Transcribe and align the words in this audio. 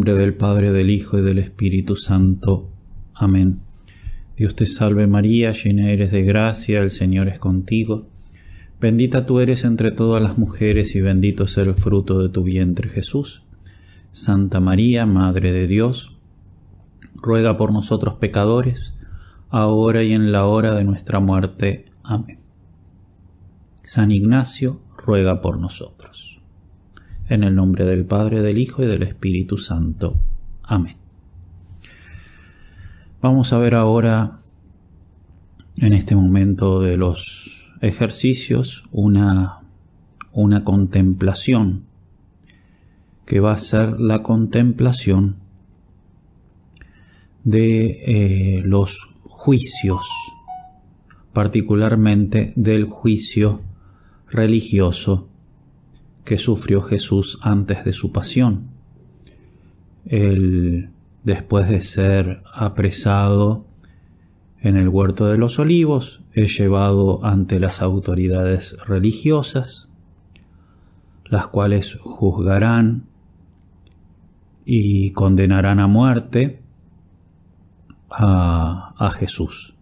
nombre 0.00 0.14
del 0.14 0.32
Padre, 0.32 0.72
del 0.72 0.88
Hijo 0.88 1.18
y 1.18 1.20
del 1.20 1.38
Espíritu 1.38 1.94
Santo. 1.94 2.70
Amén. 3.12 3.58
Dios 4.34 4.56
te 4.56 4.64
salve 4.64 5.06
María, 5.06 5.52
llena 5.52 5.90
eres 5.90 6.10
de 6.10 6.22
gracia, 6.22 6.80
el 6.80 6.88
Señor 6.88 7.28
es 7.28 7.38
contigo. 7.38 8.08
Bendita 8.80 9.26
tú 9.26 9.40
eres 9.40 9.62
entre 9.62 9.90
todas 9.90 10.22
las 10.22 10.38
mujeres 10.38 10.96
y 10.96 11.02
bendito 11.02 11.44
es 11.44 11.58
el 11.58 11.74
fruto 11.74 12.18
de 12.18 12.30
tu 12.30 12.42
vientre 12.42 12.88
Jesús. 12.88 13.42
Santa 14.10 14.58
María, 14.58 15.04
Madre 15.04 15.52
de 15.52 15.66
Dios, 15.66 16.16
ruega 17.14 17.58
por 17.58 17.70
nosotros 17.70 18.14
pecadores, 18.14 18.94
ahora 19.50 20.02
y 20.02 20.14
en 20.14 20.32
la 20.32 20.46
hora 20.46 20.74
de 20.74 20.84
nuestra 20.84 21.20
muerte. 21.20 21.84
Amén. 22.04 22.38
San 23.82 24.10
Ignacio, 24.12 24.80
ruega 24.96 25.42
por 25.42 25.58
nosotros. 25.58 26.29
En 27.30 27.44
el 27.44 27.54
nombre 27.54 27.86
del 27.86 28.06
Padre, 28.06 28.42
del 28.42 28.58
Hijo 28.58 28.82
y 28.82 28.88
del 28.88 29.04
Espíritu 29.04 29.56
Santo. 29.56 30.18
Amén. 30.64 30.96
Vamos 33.22 33.52
a 33.52 33.58
ver 33.58 33.76
ahora, 33.76 34.40
en 35.76 35.92
este 35.92 36.16
momento 36.16 36.80
de 36.80 36.96
los 36.96 37.68
ejercicios, 37.82 38.82
una, 38.90 39.60
una 40.32 40.64
contemplación, 40.64 41.84
que 43.26 43.38
va 43.38 43.52
a 43.52 43.58
ser 43.58 44.00
la 44.00 44.24
contemplación 44.24 45.36
de 47.44 48.56
eh, 48.56 48.62
los 48.64 49.06
juicios, 49.22 50.08
particularmente 51.32 52.52
del 52.56 52.86
juicio 52.86 53.60
religioso 54.28 55.29
que 56.24 56.38
sufrió 56.38 56.82
Jesús 56.82 57.38
antes 57.42 57.84
de 57.84 57.92
su 57.92 58.12
pasión. 58.12 58.68
Él, 60.06 60.90
después 61.24 61.68
de 61.68 61.82
ser 61.82 62.42
apresado 62.54 63.66
en 64.60 64.76
el 64.76 64.88
huerto 64.88 65.26
de 65.26 65.38
los 65.38 65.58
olivos, 65.58 66.22
es 66.32 66.56
llevado 66.58 67.24
ante 67.24 67.60
las 67.60 67.80
autoridades 67.80 68.76
religiosas, 68.86 69.88
las 71.24 71.46
cuales 71.46 71.98
juzgarán 72.02 73.06
y 74.64 75.12
condenarán 75.12 75.80
a 75.80 75.86
muerte 75.86 76.60
a, 78.10 78.94
a 78.98 79.10
Jesús, 79.12 79.74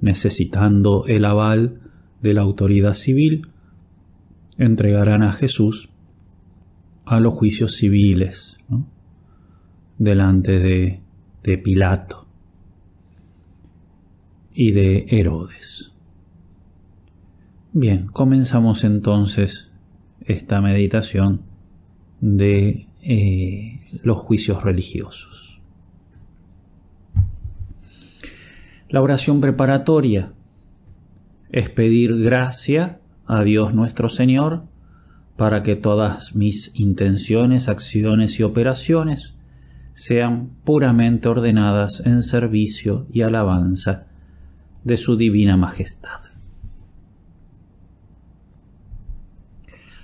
necesitando 0.00 1.04
el 1.06 1.24
aval 1.24 1.80
de 2.22 2.34
la 2.34 2.42
autoridad 2.42 2.94
civil 2.94 3.48
entregarán 4.60 5.22
a 5.22 5.32
Jesús 5.32 5.88
a 7.06 7.18
los 7.18 7.32
juicios 7.32 7.76
civiles 7.76 8.58
delante 9.96 10.58
de, 10.58 11.00
de 11.42 11.58
Pilato 11.58 12.28
y 14.52 14.72
de 14.72 15.06
Herodes. 15.08 15.92
Bien, 17.72 18.06
comenzamos 18.08 18.84
entonces 18.84 19.70
esta 20.20 20.60
meditación 20.60 21.40
de 22.20 22.86
eh, 23.00 23.80
los 24.02 24.18
juicios 24.18 24.62
religiosos. 24.62 25.62
La 28.90 29.00
oración 29.00 29.40
preparatoria 29.40 30.34
es 31.50 31.70
pedir 31.70 32.18
gracia 32.18 32.99
a 33.30 33.44
Dios 33.44 33.74
nuestro 33.74 34.08
Señor, 34.08 34.64
para 35.36 35.62
que 35.62 35.76
todas 35.76 36.34
mis 36.34 36.72
intenciones, 36.74 37.68
acciones 37.68 38.40
y 38.40 38.42
operaciones 38.42 39.36
sean 39.94 40.50
puramente 40.64 41.28
ordenadas 41.28 42.02
en 42.04 42.24
servicio 42.24 43.06
y 43.12 43.22
alabanza 43.22 44.08
de 44.82 44.96
su 44.96 45.16
divina 45.16 45.56
majestad. 45.56 46.18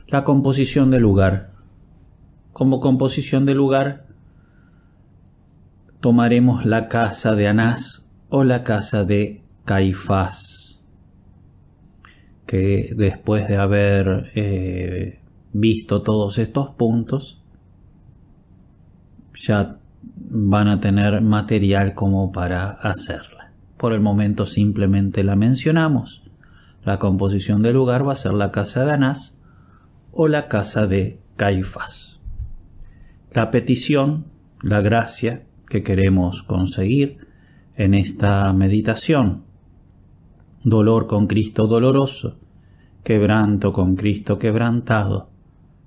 La 0.07 0.23
composición 0.23 0.93
del 0.93 1.03
lugar. 1.03 1.51
Como 2.53 2.79
composición 2.79 3.45
del 3.45 3.57
lugar 3.57 4.07
tomaremos 5.99 6.65
la 6.65 6.87
casa 6.87 7.35
de 7.35 7.49
Anás 7.49 8.09
o 8.29 8.45
la 8.45 8.63
casa 8.63 9.05
de 9.05 9.43
Caifás 9.65 10.66
que 12.47 12.95
después 12.97 13.49
de 13.49 13.57
haber 13.57 14.31
eh, 14.35 15.21
visto 15.53 16.03
todos 16.03 16.39
estos 16.39 16.71
puntos, 16.71 17.43
ya 19.35 19.79
van 20.03 20.69
a 20.69 20.81
tener 20.81 21.21
material 21.21 21.95
como 21.95 22.33
para 22.33 22.71
hacerla. 22.71 23.53
Por 23.77 23.93
el 23.93 24.01
momento 24.01 24.47
simplemente 24.47 25.25
la 25.25 25.37
mencionamos. 25.37 26.23
La 26.85 26.99
composición 26.99 27.63
del 27.63 27.75
lugar 27.75 28.07
va 28.07 28.13
a 28.13 28.17
ser 28.17 28.33
la 28.33 28.53
casa 28.53 28.85
de 28.85 28.93
Anás 28.93 29.41
o 30.13 30.29
la 30.29 30.49
casa 30.49 30.87
de 30.87 31.21
Caifás. 31.37 32.21
La 33.33 33.51
petición, 33.51 34.27
la 34.63 34.81
gracia 34.81 35.45
que 35.69 35.83
queremos 35.83 36.43
conseguir 36.45 37.27
en 37.75 37.93
esta 37.93 38.53
meditación 38.53 39.46
dolor 40.63 41.07
con 41.07 41.27
Cristo 41.27 41.67
doloroso, 41.67 42.37
quebranto 43.03 43.73
con 43.73 43.97
Cristo 43.97 44.39
quebrantado, 44.39 45.31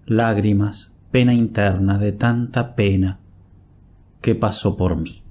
lágrimas, 0.06 0.94
pena 1.12 1.34
interna 1.34 1.98
de 1.98 2.12
tanta 2.12 2.76
pena 2.76 3.20
que 4.22 4.36
pasó 4.36 4.78
por 4.78 4.96
mí. 4.96 5.22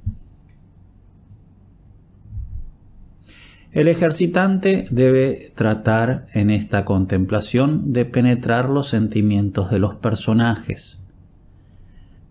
El 3.72 3.86
ejercitante 3.86 4.86
debe 4.90 5.52
tratar 5.54 6.26
en 6.32 6.50
esta 6.50 6.84
contemplación 6.84 7.92
de 7.92 8.06
penetrar 8.06 8.68
los 8.68 8.88
sentimientos 8.88 9.70
de 9.70 9.78
los 9.78 9.94
personajes, 9.94 10.98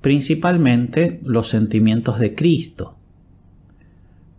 principalmente 0.02 1.20
los 1.24 1.48
sentimientos 1.48 2.20
de 2.20 2.34
Cristo, 2.34 2.96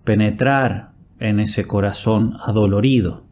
penetrar 0.05 0.93
en 1.21 1.41
ese 1.41 1.65
corazón 1.65 2.37
adolorido, 2.45 3.25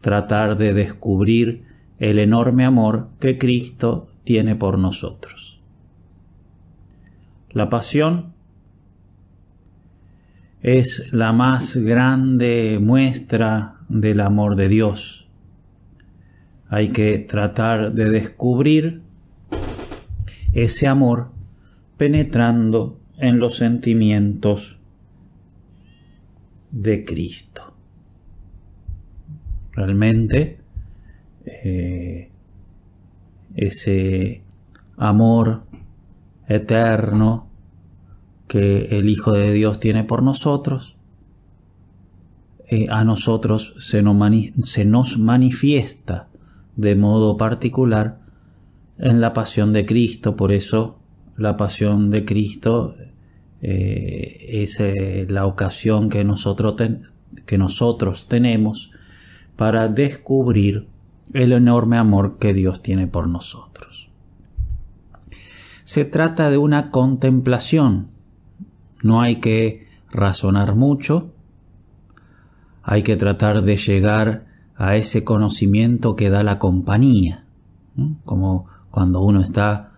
tratar 0.00 0.56
de 0.56 0.74
descubrir 0.74 1.64
el 1.98 2.18
enorme 2.18 2.64
amor 2.64 3.08
que 3.20 3.38
Cristo 3.38 4.08
tiene 4.24 4.54
por 4.54 4.78
nosotros. 4.78 5.60
La 7.50 7.68
pasión 7.68 8.34
es 10.62 11.12
la 11.12 11.32
más 11.32 11.76
grande 11.76 12.78
muestra 12.80 13.76
del 13.88 14.20
amor 14.20 14.56
de 14.56 14.68
Dios. 14.68 15.28
Hay 16.68 16.88
que 16.88 17.18
tratar 17.18 17.92
de 17.94 18.10
descubrir 18.10 19.02
ese 20.52 20.86
amor 20.86 21.30
penetrando 21.96 23.00
en 23.16 23.38
los 23.38 23.56
sentimientos 23.56 24.77
de 26.70 27.04
Cristo. 27.04 27.74
Realmente 29.72 30.58
eh, 31.44 32.30
ese 33.54 34.42
amor 34.96 35.62
eterno 36.48 37.48
que 38.46 38.98
el 38.98 39.08
Hijo 39.08 39.32
de 39.32 39.52
Dios 39.52 39.78
tiene 39.78 40.04
por 40.04 40.22
nosotros, 40.22 40.96
eh, 42.66 42.86
a 42.90 43.04
nosotros 43.04 43.74
se 43.78 44.02
nos, 44.02 44.16
se 44.64 44.84
nos 44.84 45.18
manifiesta 45.18 46.28
de 46.76 46.96
modo 46.96 47.36
particular 47.36 48.20
en 48.98 49.20
la 49.20 49.32
pasión 49.32 49.72
de 49.72 49.86
Cristo, 49.86 50.36
por 50.36 50.52
eso 50.52 50.98
la 51.36 51.56
pasión 51.56 52.10
de 52.10 52.24
Cristo 52.24 52.94
eh, 53.60 54.62
es 54.62 54.78
eh, 54.80 55.26
la 55.28 55.46
ocasión 55.46 56.08
que 56.08 56.24
nosotros, 56.24 56.76
que 57.46 57.58
nosotros 57.58 58.28
tenemos 58.28 58.92
para 59.56 59.88
descubrir 59.88 60.86
el 61.32 61.52
enorme 61.52 61.96
amor 61.96 62.38
que 62.38 62.54
Dios 62.54 62.82
tiene 62.82 63.06
por 63.06 63.28
nosotros. 63.28 64.08
Se 65.84 66.04
trata 66.04 66.50
de 66.50 66.58
una 66.58 66.90
contemplación. 66.90 68.08
No 69.02 69.20
hay 69.20 69.36
que 69.36 69.88
razonar 70.10 70.74
mucho, 70.74 71.32
hay 72.82 73.02
que 73.02 73.16
tratar 73.16 73.62
de 73.62 73.76
llegar 73.76 74.46
a 74.76 74.96
ese 74.96 75.24
conocimiento 75.24 76.16
que 76.16 76.30
da 76.30 76.42
la 76.42 76.58
compañía, 76.58 77.44
como 78.24 78.66
cuando 78.90 79.20
uno 79.20 79.40
está 79.40 79.90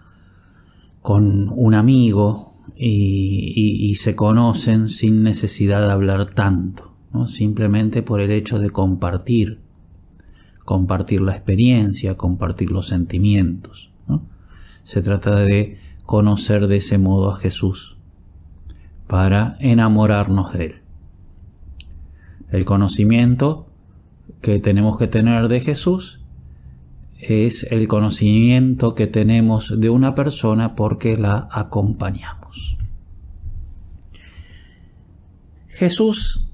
con 1.02 1.50
un 1.50 1.74
amigo 1.74 2.49
y, 2.82 3.94
se 3.96 4.16
conocen 4.16 4.88
sin 4.88 5.22
necesidad 5.22 5.86
de 5.86 5.92
hablar 5.92 6.30
tanto, 6.34 6.94
¿no? 7.12 7.26
simplemente 7.26 8.02
por 8.02 8.20
el 8.20 8.30
hecho 8.30 8.58
de 8.58 8.70
compartir, 8.70 9.60
compartir 10.64 11.20
la 11.20 11.32
experiencia, 11.32 12.16
compartir 12.16 12.70
los 12.70 12.86
sentimientos. 12.86 13.90
Se 14.82 15.02
trata 15.02 15.36
de 15.36 15.78
conocer 16.06 16.68
de 16.68 16.76
ese 16.76 16.96
modo 16.96 17.30
a 17.30 17.36
Jesús, 17.36 17.98
para 19.06 19.56
enamorarnos 19.60 20.54
de 20.54 20.64
Él. 20.64 20.74
El 22.50 22.64
conocimiento 22.64 23.68
que 24.40 24.58
tenemos 24.58 24.96
que 24.96 25.06
tener 25.06 25.48
de 25.48 25.60
Jesús 25.60 26.20
es 27.18 27.64
el 27.64 27.88
conocimiento 27.88 28.94
que 28.94 29.06
tenemos 29.06 29.78
de 29.78 29.90
una 29.90 30.14
persona 30.14 30.74
porque 30.74 31.18
la 31.18 31.46
acompañamos. 31.52 32.39
Jesús 35.68 36.46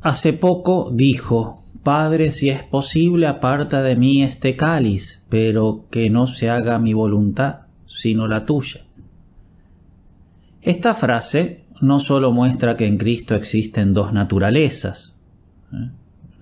hace 0.00 0.32
poco 0.32 0.90
dijo, 0.92 1.62
Padre, 1.82 2.30
si 2.30 2.50
es 2.50 2.62
posible, 2.64 3.26
aparta 3.26 3.82
de 3.82 3.96
mí 3.96 4.22
este 4.22 4.56
cáliz, 4.56 5.24
pero 5.28 5.86
que 5.90 6.10
no 6.10 6.26
se 6.26 6.50
haga 6.50 6.78
mi 6.78 6.92
voluntad, 6.92 7.60
sino 7.86 8.26
la 8.26 8.44
tuya. 8.44 8.80
Esta 10.60 10.94
frase 10.94 11.64
no 11.80 12.00
solo 12.00 12.32
muestra 12.32 12.76
que 12.76 12.86
en 12.86 12.98
Cristo 12.98 13.34
existen 13.34 13.94
dos 13.94 14.12
naturalezas, 14.12 15.14
¿eh? 15.72 15.90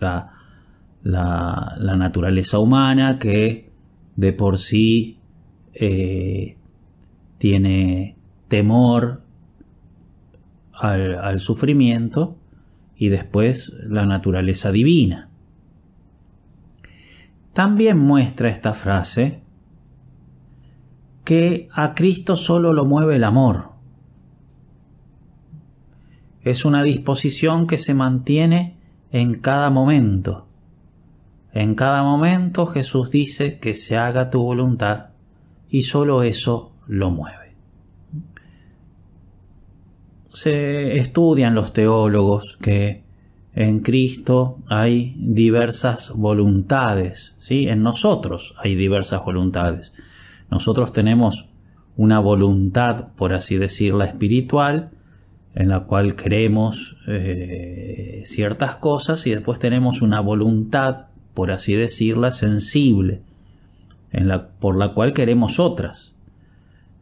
la, 0.01 0.33
la, 1.03 1.97
naturaleza 1.97 2.59
humana 2.59 3.19
que 3.19 3.71
de 4.17 4.33
por 4.33 4.59
sí 4.59 5.19
eh, 5.75 6.57
tiene 7.39 8.16
temor 8.49 9.23
al, 10.73 11.39
sufrimiento 11.41 12.37
y 12.97 13.09
después 13.09 13.73
la 13.83 14.07
naturaleza 14.07 14.71
divina. 14.71 15.29
También 17.53 17.99
muestra 17.99 18.49
esta 18.49 18.75
frase 18.75 19.41
que 21.25 21.69
a 21.73 21.95
Cristo 21.95 22.37
solo 22.37 22.73
lo 22.73 22.85
mueve 22.85 23.17
el 23.17 23.25
amor. 23.25 23.71
Es 26.43 26.65
una 26.65 26.83
disposición 26.83 27.67
que 27.67 27.79
se 27.79 27.95
mantiene 27.95 28.77
en 29.11 29.41
cada 29.41 29.71
momento. 29.71 30.47
En 31.53 31.75
cada 31.75 32.03
momento 32.03 32.67
Jesús 32.67 33.11
dice 33.11 33.59
que 33.59 33.75
se 33.75 33.97
haga 33.97 34.31
tu 34.31 34.43
voluntad 34.43 35.07
y 35.69 35.85
solo 35.85 36.23
eso 36.23 36.73
lo 36.87 37.11
mueve. 37.11 37.46
Se 40.37 40.99
estudian 40.99 41.55
los 41.55 41.73
teólogos 41.73 42.59
que 42.61 43.05
en 43.55 43.81
Cristo 43.81 44.59
hay 44.69 45.17
diversas 45.17 46.13
voluntades, 46.15 47.35
¿sí? 47.39 47.69
En 47.69 47.83
nosotros 47.83 48.55
hay 48.59 48.75
diversas 48.75 49.25
voluntades. 49.25 49.95
Nosotros 50.51 50.93
tenemos 50.93 51.49
una 51.97 52.19
voluntad, 52.19 53.15
por 53.17 53.33
así 53.33 53.57
decirla, 53.57 54.05
espiritual, 54.05 54.91
en 55.55 55.71
la 55.71 55.85
cual 55.85 56.17
creemos 56.17 56.99
eh, 57.09 58.21
ciertas 58.27 58.77
cosas 58.77 59.27
y 59.27 59.31
después 59.31 59.59
tenemos 59.59 60.03
una 60.03 60.21
voluntad, 60.21 61.07
por 61.33 61.51
así 61.51 61.73
decirla, 61.77 62.31
sensible, 62.31 63.23
en 64.13 64.29
la, 64.29 64.49
por 64.49 64.77
la 64.77 64.93
cual 64.93 65.15
queremos 65.15 65.59
otras. 65.59 66.13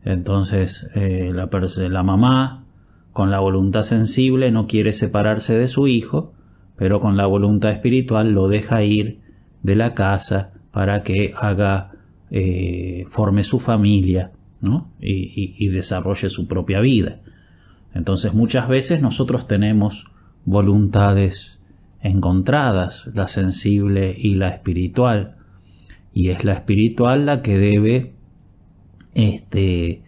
Entonces, 0.04 0.87
eh, 0.94 1.32
la 1.34 2.02
mamá, 2.04 2.63
con 3.14 3.31
la 3.31 3.40
voluntad 3.40 3.84
sensible, 3.84 4.50
no 4.50 4.66
quiere 4.66 4.93
separarse 4.93 5.56
de 5.56 5.69
su 5.69 5.88
hijo, 5.88 6.34
pero 6.76 7.00
con 7.00 7.16
la 7.16 7.25
voluntad 7.25 7.70
espiritual 7.70 8.32
lo 8.32 8.49
deja 8.49 8.82
ir 8.82 9.20
de 9.62 9.76
la 9.76 9.94
casa 9.94 10.52
para 10.70 11.02
que 11.02 11.32
haga, 11.34 11.93
eh, 12.31 13.06
forme 13.08 13.43
su 13.44 13.58
familia, 13.58 14.32
¿no? 14.61 14.90
y 15.00 15.69
desarrolle 15.69 16.28
su 16.28 16.46
propia 16.46 16.81
vida. 16.81 17.20
Entonces 17.94 18.34
muchas 18.34 18.69
veces 18.69 19.00
nosotros 19.00 19.46
tenemos 19.46 20.06
voluntades 20.44 21.58
encontradas, 22.05 23.08
la 23.14 23.26
sensible 23.28 24.14
y 24.16 24.34
la 24.34 24.49
espiritual, 24.49 25.37
y 26.12 26.28
es 26.28 26.44
la 26.44 26.52
espiritual 26.52 27.26
la 27.26 27.43
que 27.43 27.58
debe 27.58 28.14
este, 29.14 30.03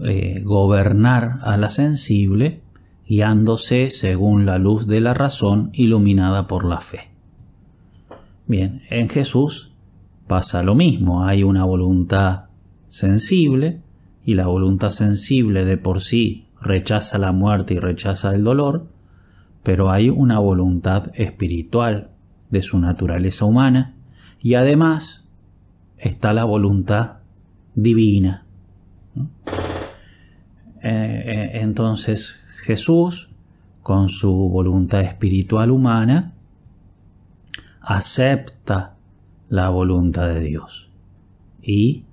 eh, 0.00 0.42
gobernar 0.44 1.40
a 1.42 1.56
la 1.56 1.70
sensible, 1.70 2.62
guiándose 3.08 3.90
según 3.90 4.46
la 4.46 4.58
luz 4.58 4.86
de 4.86 5.00
la 5.00 5.14
razón 5.14 5.70
iluminada 5.72 6.46
por 6.46 6.64
la 6.64 6.80
fe. 6.80 7.10
Bien, 8.46 8.82
en 8.90 9.08
Jesús 9.08 9.72
pasa 10.26 10.62
lo 10.62 10.74
mismo, 10.74 11.24
hay 11.24 11.42
una 11.42 11.64
voluntad 11.64 12.46
sensible, 12.86 13.82
y 14.26 14.34
la 14.34 14.48
voluntad 14.48 14.90
sensible 14.90 15.64
de 15.64 15.78
por 15.78 16.00
sí 16.02 16.48
rechaza 16.60 17.16
la 17.16 17.30
muerte 17.30 17.74
y 17.74 17.78
rechaza 17.78 18.34
el 18.34 18.42
dolor, 18.42 18.88
pero 19.62 19.92
hay 19.92 20.10
una 20.10 20.40
voluntad 20.40 21.12
espiritual 21.14 22.10
de 22.50 22.60
su 22.62 22.78
naturaleza 22.80 23.44
humana 23.44 23.94
y 24.40 24.54
además 24.54 25.24
está 25.96 26.32
la 26.32 26.44
voluntad 26.44 27.18
divina. 27.76 28.44
Eh, 30.88 31.50
entonces 31.62 32.36
Jesús, 32.62 33.30
con 33.82 34.08
su 34.08 34.48
voluntad 34.48 35.00
espiritual 35.02 35.70
humana, 35.70 36.34
acepta 37.80 38.96
la 39.48 39.70
voluntad 39.70 40.26
de 40.26 40.40
Dios 40.40 40.90
y 41.62 42.04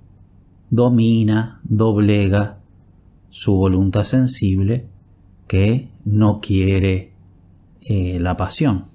domina, 0.70 1.60
doblega 1.62 2.58
su 3.30 3.54
voluntad 3.54 4.04
sensible 4.04 4.86
que 5.46 5.88
no 6.04 6.40
quiere 6.40 7.12
eh, 7.82 8.18
la 8.20 8.36
pasión. 8.36 8.86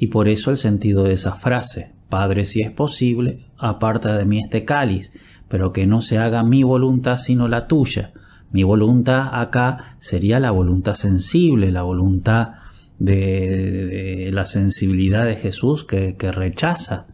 Y 0.00 0.06
por 0.06 0.28
eso 0.28 0.52
el 0.52 0.58
sentido 0.58 1.04
de 1.04 1.14
esa 1.14 1.34
frase, 1.34 1.92
Padre, 2.08 2.44
si 2.44 2.62
es 2.62 2.70
posible, 2.70 3.46
aparta 3.58 4.16
de 4.16 4.24
mí 4.24 4.40
este 4.40 4.64
cáliz, 4.64 5.12
pero 5.48 5.72
que 5.72 5.86
no 5.86 6.02
se 6.02 6.18
haga 6.18 6.44
mi 6.44 6.62
voluntad 6.62 7.16
sino 7.16 7.48
la 7.48 7.66
tuya. 7.66 8.12
Mi 8.52 8.62
voluntad 8.62 9.28
acá 9.32 9.96
sería 9.98 10.40
la 10.40 10.50
voluntad 10.50 10.94
sensible, 10.94 11.70
la 11.70 11.82
voluntad 11.82 12.52
de, 12.98 14.30
la 14.32 14.44
sensibilidad 14.46 15.26
de 15.26 15.36
Jesús 15.36 15.84
que, 15.84 16.16
que, 16.16 16.32
rechaza 16.32 17.06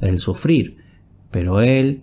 el 0.00 0.18
sufrir. 0.18 0.78
Pero 1.30 1.60
Él, 1.60 2.02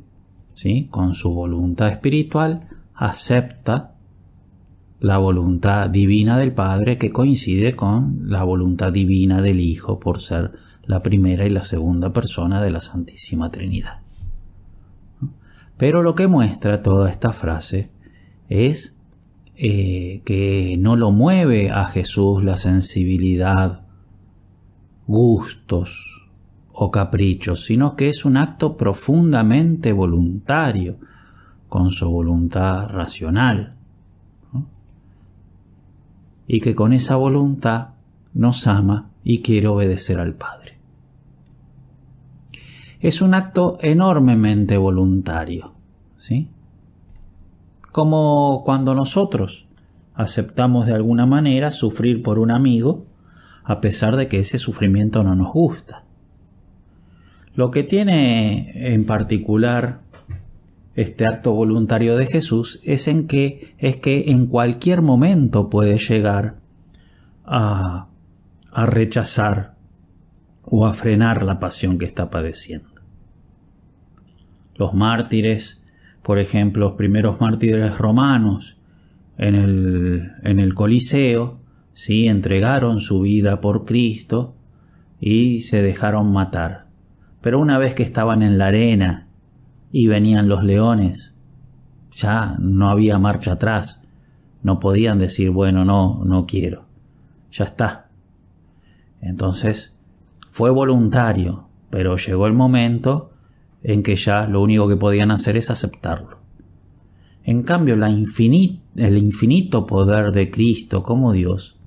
¿sí? 0.54 0.88
con 0.90 1.14
su 1.14 1.34
voluntad 1.34 1.90
espiritual, 1.90 2.62
acepta 2.96 3.96
la 5.00 5.18
voluntad 5.18 5.90
divina 5.90 6.38
del 6.38 6.54
Padre 6.54 6.98
que 6.98 7.12
coincide 7.12 7.76
con 7.76 8.30
la 8.30 8.44
voluntad 8.44 8.92
divina 8.92 9.42
del 9.42 9.60
Hijo 9.60 10.00
por 10.00 10.20
ser 10.20 10.52
la 10.86 11.00
primera 11.00 11.46
y 11.46 11.50
la 11.50 11.64
segunda 11.64 12.12
persona 12.12 12.62
de 12.62 12.72
la 12.72 12.82
Santísima 12.82 13.52
Trinidad. 13.52 14.00
Pero 15.78 16.02
lo 16.02 16.16
que 16.16 16.28
muestra 16.28 16.82
toda 16.82 17.10
esta 17.10 17.32
frase 17.32 17.92
es 18.50 18.96
eh, 19.56 20.22
que 20.26 20.76
no 20.78 20.96
lo 20.96 21.12
mueve 21.12 21.70
a 21.70 21.86
Jesús 21.86 22.44
la 22.44 22.58
sensibilidad, 22.58 23.86
gustos 25.08 26.30
o 26.74 26.92
caprichos, 26.92 27.66
sino 27.66 27.96
que 27.96 28.10
es 28.10 28.26
un 28.26 28.38
acto 28.38 28.76
profundamente 28.76 29.94
voluntario, 29.94 30.98
con 31.68 31.92
su 31.92 32.10
voluntad 32.10 32.88
racional. 32.90 33.76
Y 36.48 36.62
que 36.62 36.74
con 36.74 36.94
esa 36.94 37.16
voluntad 37.16 37.90
nos 38.34 38.66
ama 38.66 39.12
y 39.24 39.44
quiere 39.44 39.68
obedecer 39.68 40.20
al 40.20 40.34
Padre. 40.34 40.80
Es 43.00 43.22
un 43.22 43.36
acto 43.36 43.78
enormemente 43.82 44.78
voluntario, 44.78 45.74
¿sí? 46.18 46.50
Como 47.92 48.64
cuando 48.66 48.94
nosotros 48.96 49.68
aceptamos 50.14 50.86
de 50.86 50.94
alguna 50.94 51.26
manera 51.26 51.72
sufrir 51.72 52.22
por 52.22 52.40
un 52.40 52.52
amigo, 52.52 53.06
a 53.64 53.82
pesar 53.82 54.16
de 54.16 54.28
que 54.28 54.40
ese 54.40 54.58
sufrimiento 54.58 55.24
no 55.24 55.36
nos 55.36 55.54
gusta. 55.54 56.04
Lo 57.56 57.72
que 57.72 57.84
tiene 57.84 58.94
en 58.94 59.06
particular 59.06 60.02
este 60.96 61.26
acto 61.26 61.54
voluntario 61.54 62.18
de 62.18 62.28
Jesús 62.28 62.82
es 62.84 63.08
en 63.08 63.28
que 63.28 63.76
es 63.78 63.98
que 63.98 64.32
en 64.32 64.48
cualquier 64.48 65.02
momento 65.02 65.70
puede 65.70 65.98
llegar 65.98 66.58
a, 67.46 68.10
a 68.72 68.86
rechazar 68.86 69.76
o 70.64 70.86
a 70.86 70.94
frenar 70.94 71.44
la 71.44 71.60
pasión 71.60 71.98
que 71.98 72.06
está 72.06 72.30
padeciendo. 72.30 72.90
Los 74.76 74.94
mártires, 74.94 75.79
por 76.30 76.38
ejemplo, 76.38 76.90
los 76.90 76.94
primeros 76.96 77.42
mártires 77.42 77.98
romanos 77.98 78.78
en 79.40 79.56
el, 79.56 80.32
en 80.44 80.60
el 80.60 80.76
Coliseo, 80.76 81.58
sí, 81.96 82.28
entregaron 82.28 83.00
su 83.02 83.22
vida 83.22 83.62
por 83.62 83.84
Cristo 83.84 84.54
y 85.20 85.62
se 85.62 85.82
dejaron 85.82 86.32
matar. 86.32 86.86
Pero 87.42 87.60
una 87.60 87.80
vez 87.80 87.96
que 87.96 88.04
estaban 88.04 88.44
en 88.44 88.60
la 88.60 88.68
arena 88.68 89.28
y 89.92 90.06
venían 90.06 90.48
los 90.48 90.64
leones 90.64 91.34
Ya 92.12 92.58
no 92.60 92.92
había 92.92 93.18
marcha 93.18 93.54
atrás. 93.54 94.00
No 94.62 94.80
podían 94.80 95.18
decir, 95.18 95.50
bueno, 95.50 95.84
no, 95.84 96.22
no 96.24 96.46
quiero. 96.46 96.86
Ya 97.52 97.64
está. 97.64 98.12
Entonces, 99.20 99.96
fue 100.52 100.70
voluntario, 100.70 101.70
pero 101.90 102.18
llegó 102.18 102.46
el 102.46 102.54
momento 102.54 103.32
en 103.84 104.04
que 104.04 104.16
ya 104.16 104.48
lo 104.48 104.62
único 104.62 104.88
que 104.88 104.98
podían 104.98 105.32
hacer 105.32 105.58
es 105.58 105.70
aceptarlo. 105.70 106.40
En 107.44 107.64
cambio, 107.64 107.96
el 107.96 109.18
infinito 109.18 109.88
poder 109.88 110.32
de 110.32 110.52
Cristo 110.52 111.04
como 111.04 111.32
Dios 111.32 111.80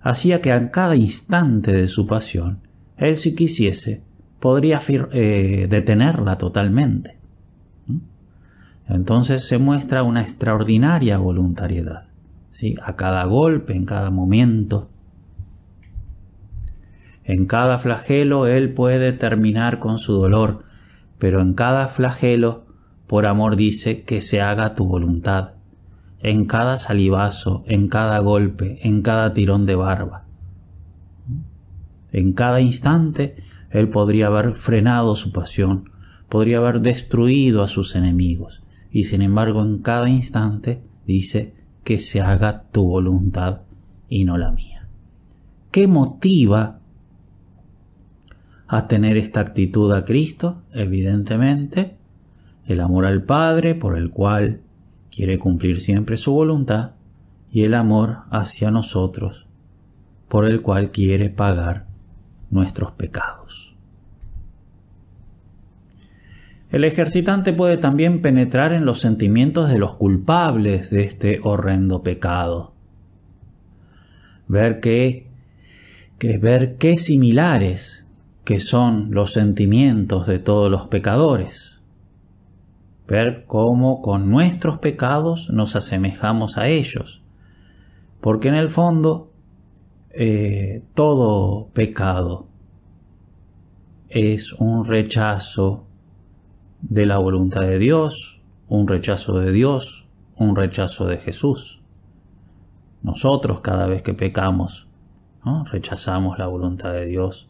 hacía 0.00 0.40
que 0.40 0.52
a 0.52 0.70
cada 0.70 0.94
instante 0.94 1.72
de 1.72 1.88
su 1.88 2.06
pasión, 2.06 2.60
Él 2.96 3.16
si 3.16 3.34
quisiese, 3.34 4.02
podría 4.38 4.80
eh, 4.88 5.66
detenerla 5.68 6.38
totalmente. 6.38 7.16
Entonces 8.88 9.44
se 9.44 9.58
muestra 9.58 10.04
una 10.04 10.20
extraordinaria 10.22 11.18
voluntariedad, 11.18 12.04
¿sí? 12.52 12.76
a 12.80 12.94
cada 12.94 13.24
golpe, 13.24 13.74
en 13.74 13.84
cada 13.84 14.10
momento. 14.10 14.88
En 17.24 17.46
cada 17.46 17.78
flagelo 17.78 18.46
Él 18.46 18.72
puede 18.72 19.12
terminar 19.12 19.80
con 19.80 19.98
su 19.98 20.12
dolor, 20.12 20.65
pero 21.18 21.40
en 21.40 21.54
cada 21.54 21.88
flagelo, 21.88 22.66
por 23.06 23.26
amor 23.26 23.56
dice, 23.56 24.02
que 24.02 24.20
se 24.20 24.40
haga 24.40 24.74
tu 24.74 24.86
voluntad. 24.86 25.52
En 26.20 26.46
cada 26.46 26.76
salivazo, 26.78 27.64
en 27.66 27.88
cada 27.88 28.18
golpe, 28.18 28.78
en 28.86 29.02
cada 29.02 29.32
tirón 29.32 29.66
de 29.66 29.76
barba. 29.76 30.24
En 32.12 32.32
cada 32.32 32.60
instante, 32.60 33.36
Él 33.70 33.88
podría 33.88 34.28
haber 34.28 34.54
frenado 34.54 35.16
su 35.16 35.32
pasión, 35.32 35.90
podría 36.28 36.58
haber 36.58 36.80
destruido 36.80 37.62
a 37.62 37.68
sus 37.68 37.94
enemigos, 37.94 38.62
y 38.90 39.04
sin 39.04 39.22
embargo 39.22 39.62
en 39.62 39.78
cada 39.78 40.08
instante 40.08 40.82
dice 41.06 41.54
que 41.84 41.98
se 41.98 42.20
haga 42.20 42.64
tu 42.72 42.84
voluntad 42.84 43.60
y 44.08 44.24
no 44.24 44.38
la 44.38 44.50
mía. 44.50 44.88
¿Qué 45.70 45.86
motiva 45.86 46.80
a 48.68 48.88
tener 48.88 49.16
esta 49.16 49.40
actitud 49.40 49.92
a 49.92 50.04
Cristo? 50.04 50.62
Evidentemente, 50.72 51.96
el 52.66 52.80
amor 52.80 53.06
al 53.06 53.22
Padre 53.22 53.74
por 53.74 53.96
el 53.96 54.10
cual 54.10 54.60
quiere 55.10 55.38
cumplir 55.38 55.80
siempre 55.80 56.16
su 56.16 56.32
voluntad 56.32 56.92
y 57.50 57.62
el 57.62 57.74
amor 57.74 58.18
hacia 58.30 58.70
nosotros 58.70 59.46
por 60.28 60.44
el 60.44 60.60
cual 60.60 60.90
quiere 60.90 61.30
pagar 61.30 61.86
nuestros 62.50 62.92
pecados. 62.92 63.74
El 66.70 66.84
ejercitante 66.84 67.52
puede 67.52 67.76
también 67.76 68.20
penetrar 68.20 68.72
en 68.72 68.84
los 68.84 69.00
sentimientos 69.00 69.70
de 69.70 69.78
los 69.78 69.94
culpables 69.94 70.90
de 70.90 71.04
este 71.04 71.40
horrendo 71.42 72.02
pecado. 72.02 72.74
Ver 74.48 74.80
que, 74.80 75.28
que 76.18 76.38
ver 76.38 76.76
qué 76.76 76.96
similares 76.96 78.05
que 78.46 78.60
son 78.60 79.08
los 79.10 79.32
sentimientos 79.32 80.28
de 80.28 80.38
todos 80.38 80.70
los 80.70 80.86
pecadores. 80.86 81.80
Ver 83.08 83.44
cómo 83.44 84.00
con 84.00 84.30
nuestros 84.30 84.78
pecados 84.78 85.50
nos 85.50 85.74
asemejamos 85.74 86.56
a 86.56 86.68
ellos. 86.68 87.24
Porque 88.20 88.46
en 88.46 88.54
el 88.54 88.70
fondo 88.70 89.32
eh, 90.10 90.84
todo 90.94 91.70
pecado 91.72 92.46
es 94.10 94.52
un 94.52 94.84
rechazo 94.84 95.84
de 96.82 97.04
la 97.04 97.18
voluntad 97.18 97.62
de 97.62 97.80
Dios, 97.80 98.40
un 98.68 98.86
rechazo 98.86 99.40
de 99.40 99.50
Dios, 99.50 100.06
un 100.36 100.54
rechazo 100.54 101.06
de 101.06 101.18
Jesús. 101.18 101.80
Nosotros 103.02 103.58
cada 103.58 103.88
vez 103.88 104.02
que 104.02 104.14
pecamos, 104.14 104.86
rechazamos 105.72 106.38
la 106.38 106.46
voluntad 106.46 106.92
de 106.92 107.06
Dios 107.06 107.48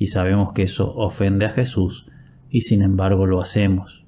y 0.00 0.06
sabemos 0.06 0.54
que 0.54 0.62
eso 0.62 0.94
ofende 0.94 1.44
a 1.44 1.50
Jesús 1.50 2.06
y 2.48 2.62
sin 2.62 2.80
embargo 2.80 3.26
lo 3.26 3.38
hacemos. 3.38 4.06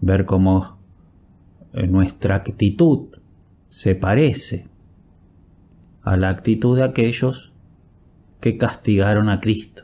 Ver 0.00 0.24
cómo 0.24 0.78
eh, 1.74 1.86
nuestra 1.86 2.36
actitud 2.36 3.08
se 3.68 3.94
parece 3.94 4.68
a 6.00 6.16
la 6.16 6.30
actitud 6.30 6.78
de 6.78 6.84
aquellos 6.84 7.52
que 8.40 8.56
castigaron 8.56 9.28
a 9.28 9.38
Cristo. 9.38 9.82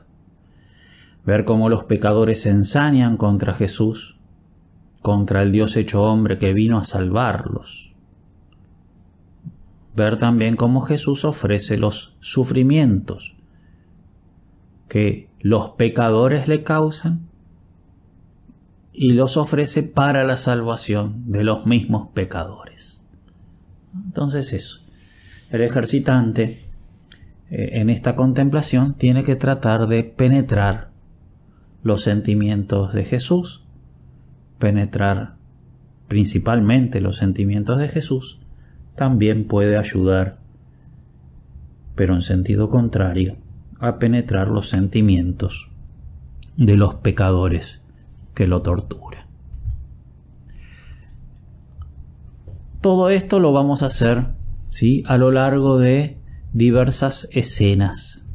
Ver 1.26 1.44
cómo 1.44 1.68
los 1.68 1.84
pecadores 1.84 2.40
se 2.40 2.48
ensañan 2.48 3.18
contra 3.18 3.52
Jesús, 3.52 4.18
contra 5.02 5.42
el 5.42 5.52
Dios 5.52 5.76
hecho 5.76 6.04
hombre 6.04 6.38
que 6.38 6.54
vino 6.54 6.78
a 6.78 6.84
salvarlos 6.84 7.89
ver 10.00 10.16
también 10.16 10.56
cómo 10.56 10.80
Jesús 10.80 11.26
ofrece 11.26 11.76
los 11.76 12.16
sufrimientos 12.20 13.36
que 14.88 15.28
los 15.40 15.70
pecadores 15.70 16.48
le 16.48 16.62
causan 16.62 17.28
y 18.94 19.12
los 19.12 19.36
ofrece 19.36 19.82
para 19.82 20.24
la 20.24 20.38
salvación 20.38 21.30
de 21.30 21.44
los 21.44 21.66
mismos 21.66 22.08
pecadores. 22.14 23.00
Entonces 23.94 24.54
eso, 24.54 24.80
el 25.50 25.60
ejercitante 25.60 26.64
eh, 27.50 27.70
en 27.74 27.90
esta 27.90 28.16
contemplación 28.16 28.94
tiene 28.94 29.22
que 29.22 29.36
tratar 29.36 29.86
de 29.86 30.02
penetrar 30.02 30.90
los 31.82 32.02
sentimientos 32.02 32.94
de 32.94 33.04
Jesús, 33.04 33.64
penetrar 34.58 35.34
principalmente 36.08 37.02
los 37.02 37.18
sentimientos 37.18 37.78
de 37.78 37.88
Jesús 37.88 38.39
también 39.00 39.46
puede 39.46 39.78
ayudar, 39.78 40.36
pero 41.94 42.14
en 42.14 42.20
sentido 42.20 42.68
contrario, 42.68 43.38
a 43.78 43.98
penetrar 43.98 44.48
los 44.48 44.68
sentimientos 44.68 45.70
de 46.58 46.76
los 46.76 46.96
pecadores 46.96 47.80
que 48.34 48.46
lo 48.46 48.60
torturan. 48.60 49.24
Todo 52.82 53.08
esto 53.08 53.40
lo 53.40 53.54
vamos 53.54 53.82
a 53.82 53.86
hacer 53.86 54.34
¿sí? 54.68 55.02
a 55.06 55.16
lo 55.16 55.30
largo 55.30 55.78
de 55.78 56.18
diversas 56.52 57.26
escenas. 57.32 58.28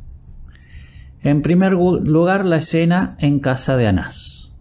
En 1.22 1.44
primer 1.44 1.74
lugar, 1.74 2.44
la 2.44 2.58
escena 2.58 3.18
en 3.20 3.40
casa 3.40 3.78
de 3.78 3.86
Anás. 3.86 4.56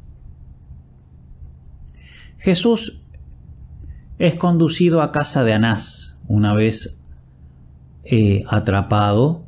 Jesús 2.36 3.03
es 4.18 4.36
conducido 4.36 5.02
a 5.02 5.12
casa 5.12 5.44
de 5.44 5.54
Anás, 5.54 6.18
una 6.28 6.54
vez 6.54 6.98
eh, 8.04 8.44
atrapado 8.48 9.44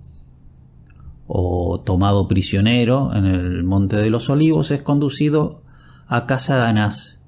o 1.27 1.81
tomado 1.81 2.29
prisionero 2.29 3.15
en 3.15 3.27
el 3.27 3.65
Monte 3.65 3.97
de 3.97 4.11
los 4.11 4.29
Olivos, 4.29 4.71
es 4.71 4.83
conducido 4.83 5.63
a 6.07 6.27
casa 6.27 6.57
de 6.57 6.69
Anás. 6.69 7.21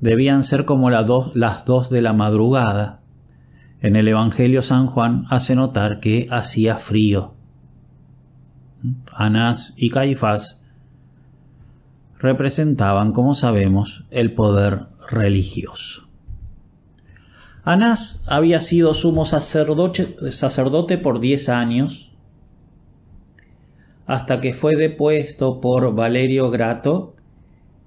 Debían 0.00 0.44
ser 0.44 0.64
como 0.64 0.90
las 0.90 1.06
dos, 1.06 1.34
las 1.34 1.64
dos 1.64 1.90
de 1.90 2.02
la 2.02 2.12
madrugada. 2.12 3.00
En 3.80 3.96
el 3.96 4.08
Evangelio 4.08 4.62
San 4.62 4.86
Juan 4.86 5.26
hace 5.30 5.54
notar 5.54 6.00
que 6.00 6.28
hacía 6.30 6.76
frío. 6.76 7.34
Anás 9.12 9.74
y 9.76 9.90
Caifás 9.90 10.60
representaban, 12.18 13.12
como 13.12 13.34
sabemos, 13.34 14.04
el 14.10 14.34
poder 14.34 14.86
religioso. 15.08 16.07
Anás 17.70 18.24
había 18.26 18.62
sido 18.62 18.94
sumo 18.94 19.26
sacerdote, 19.26 20.96
por 20.96 21.20
diez 21.20 21.50
años, 21.50 22.16
hasta 24.06 24.40
que 24.40 24.54
fue 24.54 24.74
depuesto 24.74 25.60
por 25.60 25.94
Valerio 25.94 26.50
Grato 26.50 27.14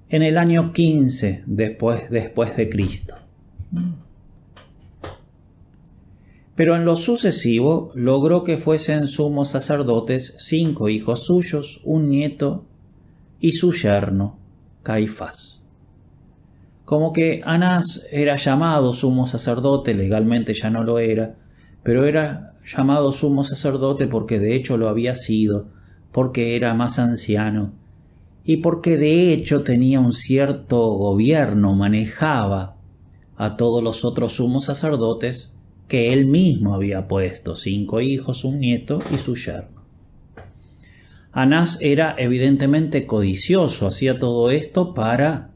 en 0.09 0.21
el 0.21 0.37
año 0.37 0.71
15 0.71 1.45
después, 1.47 2.11
después 2.11 2.55
de 2.55 2.69
Cristo. 2.69 3.15
Pero 6.53 6.75
en 6.75 6.85
lo 6.85 6.97
sucesivo 6.97 7.91
logró 7.95 8.43
que 8.43 8.57
fuesen 8.57 9.07
sumos 9.07 9.49
sacerdotes 9.49 10.35
cinco 10.37 10.89
hijos 10.89 11.25
suyos, 11.25 11.81
un 11.83 12.07
nieto 12.07 12.65
y 13.39 13.53
su 13.53 13.73
yerno, 13.73 14.37
Caifás 14.83 15.60
como 16.91 17.13
que 17.13 17.41
Anás 17.45 18.05
era 18.11 18.35
llamado 18.35 18.93
sumo 18.93 19.25
sacerdote, 19.25 19.93
legalmente 19.93 20.53
ya 20.53 20.69
no 20.69 20.83
lo 20.83 20.99
era, 20.99 21.37
pero 21.83 22.05
era 22.05 22.55
llamado 22.67 23.13
sumo 23.13 23.45
sacerdote 23.45 24.07
porque 24.07 24.39
de 24.39 24.55
hecho 24.55 24.75
lo 24.75 24.89
había 24.89 25.15
sido, 25.15 25.69
porque 26.11 26.57
era 26.57 26.73
más 26.73 26.99
anciano, 26.99 27.71
y 28.43 28.57
porque 28.57 28.97
de 28.97 29.31
hecho 29.31 29.63
tenía 29.63 30.01
un 30.01 30.11
cierto 30.11 30.81
gobierno, 30.89 31.75
manejaba 31.75 32.75
a 33.37 33.55
todos 33.55 33.81
los 33.81 34.03
otros 34.03 34.33
sumos 34.33 34.65
sacerdotes 34.65 35.53
que 35.87 36.11
él 36.11 36.25
mismo 36.25 36.75
había 36.75 37.07
puesto, 37.07 37.55
cinco 37.55 38.01
hijos, 38.01 38.43
un 38.43 38.59
nieto 38.59 38.99
y 39.13 39.17
su 39.17 39.37
yerno. 39.37 39.85
Anás 41.31 41.77
era 41.79 42.15
evidentemente 42.17 43.07
codicioso, 43.07 43.87
hacía 43.87 44.19
todo 44.19 44.51
esto 44.51 44.93
para 44.93 45.50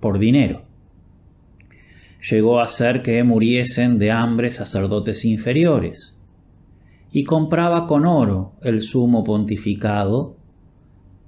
por 0.00 0.18
dinero. 0.18 0.64
Llegó 2.30 2.60
a 2.60 2.64
hacer 2.64 3.02
que 3.02 3.22
muriesen 3.24 3.98
de 3.98 4.10
hambre 4.10 4.50
sacerdotes 4.50 5.24
inferiores, 5.24 6.14
y 7.10 7.24
compraba 7.24 7.86
con 7.86 8.04
oro 8.06 8.52
el 8.62 8.82
sumo 8.82 9.24
pontificado 9.24 10.36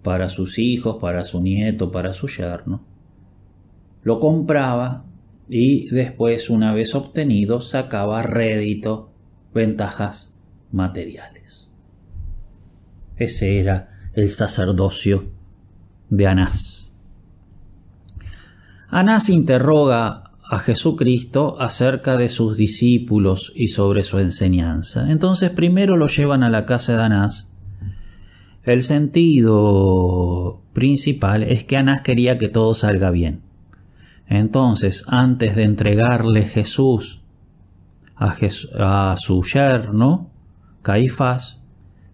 para 0.02 0.28
sus 0.28 0.58
hijos, 0.58 0.96
para 1.00 1.24
su 1.24 1.40
nieto, 1.40 1.90
para 1.90 2.12
su 2.12 2.28
yerno. 2.28 2.84
Lo 4.02 4.20
compraba 4.20 5.04
y 5.48 5.88
después, 5.88 6.48
una 6.48 6.72
vez 6.72 6.94
obtenido, 6.94 7.60
sacaba 7.60 8.22
rédito, 8.22 9.10
ventajas 9.52 10.32
materiales. 10.70 11.68
Ese 13.16 13.58
era 13.58 14.10
el 14.14 14.30
sacerdocio 14.30 15.30
de 16.08 16.26
Anás. 16.26 16.79
Anás 18.90 19.28
interroga 19.28 20.24
a 20.50 20.58
Jesucristo 20.58 21.56
acerca 21.60 22.16
de 22.16 22.28
sus 22.28 22.56
discípulos 22.56 23.52
y 23.54 23.68
sobre 23.68 24.02
su 24.02 24.18
enseñanza. 24.18 25.12
Entonces 25.12 25.50
primero 25.50 25.96
lo 25.96 26.08
llevan 26.08 26.42
a 26.42 26.50
la 26.50 26.66
casa 26.66 26.96
de 26.96 27.04
Anás. 27.04 27.54
El 28.64 28.82
sentido 28.82 30.60
principal 30.72 31.44
es 31.44 31.62
que 31.64 31.76
Anás 31.76 32.02
quería 32.02 32.36
que 32.36 32.48
todo 32.48 32.74
salga 32.74 33.12
bien. 33.12 33.42
Entonces, 34.26 35.04
antes 35.06 35.54
de 35.56 35.62
entregarle 35.62 36.42
Jesús 36.42 37.22
a, 38.16 39.16
su 39.18 39.42
yerno, 39.42 40.30
Caifás, 40.82 41.62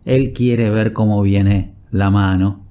él 0.04 0.32
quiere 0.32 0.70
ver 0.70 0.92
cómo 0.92 1.22
viene 1.22 1.74
la 1.90 2.10
mano 2.10 2.65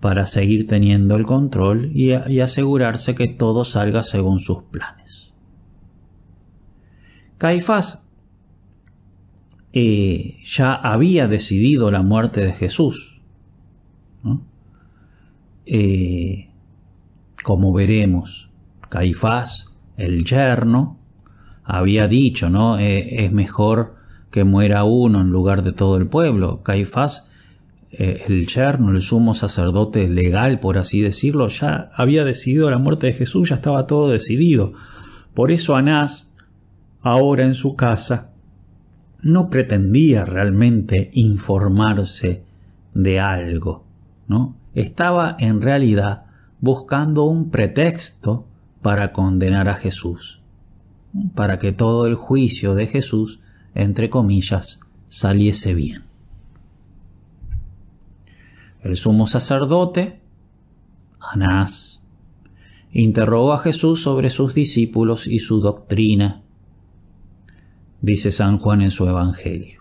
para 0.00 0.26
seguir 0.26 0.66
teniendo 0.66 1.16
el 1.16 1.26
control 1.26 1.90
y, 1.94 2.12
asegurarse 2.40 3.14
que 3.14 3.28
todo 3.28 3.64
salga 3.64 4.02
según 4.02 4.40
sus 4.40 4.62
planes. 4.64 5.32
Caifás 7.38 8.06
eh, 9.72 10.38
ya 10.44 10.74
había 10.74 11.28
decidido 11.28 11.90
la 11.90 12.02
muerte 12.02 12.40
de 12.44 12.52
Jesús. 12.52 13.22
Eh, 15.66 16.50
como 17.44 17.72
veremos, 17.72 18.50
Caifás, 18.88 19.70
el 19.96 20.24
yerno, 20.24 20.98
había 21.62 22.08
dicho, 22.08 22.50
¿no? 22.50 22.78
Eh, 22.78 23.24
es 23.24 23.32
mejor 23.32 23.94
que 24.30 24.44
muera 24.44 24.84
uno 24.84 25.20
en 25.20 25.28
lugar 25.28 25.62
de 25.62 25.72
todo 25.72 25.96
el 25.96 26.08
pueblo. 26.08 26.62
Caifás, 26.62 27.29
eh, 27.92 28.24
el 28.28 28.46
yerno, 28.46 28.92
el 28.92 29.02
sumo 29.02 29.34
sacerdote 29.34 30.08
legal, 30.08 30.60
por 30.60 30.78
así 30.78 31.00
decirlo, 31.00 31.48
ya 31.48 31.90
había 31.94 32.24
decidido 32.24 32.70
la 32.70 32.78
muerte 32.78 33.08
de 33.08 33.12
Jesús, 33.12 33.48
ya 33.48 33.56
estaba 33.56 33.86
todo 33.86 34.10
decidido. 34.10 34.72
Por 35.34 35.50
eso 35.50 35.74
Anás, 35.74 36.30
ahora 37.00 37.44
en 37.44 37.54
su 37.54 37.74
casa, 37.74 38.30
no 39.22 39.50
pretendía 39.50 40.24
realmente 40.24 41.10
informarse 41.14 42.44
de 42.94 43.20
algo, 43.20 43.84
¿no? 44.28 44.56
Estaba 44.74 45.36
en 45.40 45.60
realidad 45.60 46.26
buscando 46.60 47.24
un 47.24 47.50
pretexto 47.50 48.46
para 48.82 49.12
condenar 49.12 49.68
a 49.68 49.74
Jesús, 49.74 50.40
para 51.34 51.58
que 51.58 51.72
todo 51.72 52.06
el 52.06 52.14
juicio 52.14 52.74
de 52.74 52.86
Jesús, 52.86 53.40
entre 53.74 54.10
comillas, 54.10 54.80
saliese 55.08 55.74
bien. 55.74 56.09
El 58.82 58.96
sumo 58.96 59.26
sacerdote, 59.26 60.20
Anás, 61.20 62.02
interrogó 62.92 63.52
a 63.52 63.58
Jesús 63.58 64.02
sobre 64.02 64.30
sus 64.30 64.54
discípulos 64.54 65.26
y 65.26 65.38
su 65.38 65.60
doctrina, 65.60 66.42
dice 68.00 68.30
San 68.32 68.58
Juan 68.58 68.82
en 68.82 68.90
su 68.90 69.06
Evangelio. 69.06 69.80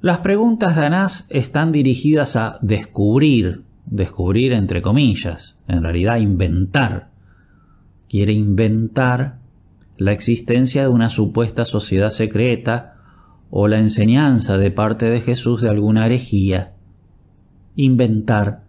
Las 0.00 0.18
preguntas 0.18 0.76
de 0.76 0.86
Anás 0.86 1.26
están 1.30 1.72
dirigidas 1.72 2.36
a 2.36 2.58
descubrir 2.62 3.64
descubrir 3.90 4.52
entre 4.52 4.82
comillas, 4.82 5.56
en 5.66 5.82
realidad 5.82 6.18
inventar. 6.18 7.10
Quiere 8.08 8.32
inventar 8.32 9.38
la 9.96 10.12
existencia 10.12 10.82
de 10.82 10.88
una 10.88 11.10
supuesta 11.10 11.64
sociedad 11.64 12.10
secreta 12.10 12.96
o 13.50 13.68
la 13.68 13.80
enseñanza 13.80 14.58
de 14.58 14.70
parte 14.70 15.10
de 15.10 15.20
Jesús 15.20 15.62
de 15.62 15.68
alguna 15.68 16.06
herejía. 16.06 16.74
Inventar 17.80 18.64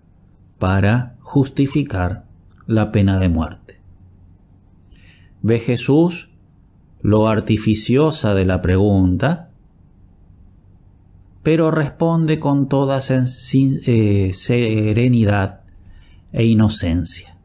para 0.57 1.15
justificar 1.19 2.25
la 2.67 2.91
pena 2.91 3.19
de 3.19 3.27
muerte. 3.27 3.81
Ve 5.41 5.59
Jesús 5.59 6.29
lo 7.01 7.27
artificiosa 7.27 8.35
de 8.35 8.45
la 8.45 8.61
pregunta 8.61 9.49
pero 11.43 11.71
responde 11.71 12.39
con 12.39 12.67
toda 12.67 12.99
eh, 12.99 14.31
serenidad 14.33 15.61
e 16.31 16.45
inocencia. 16.45 17.37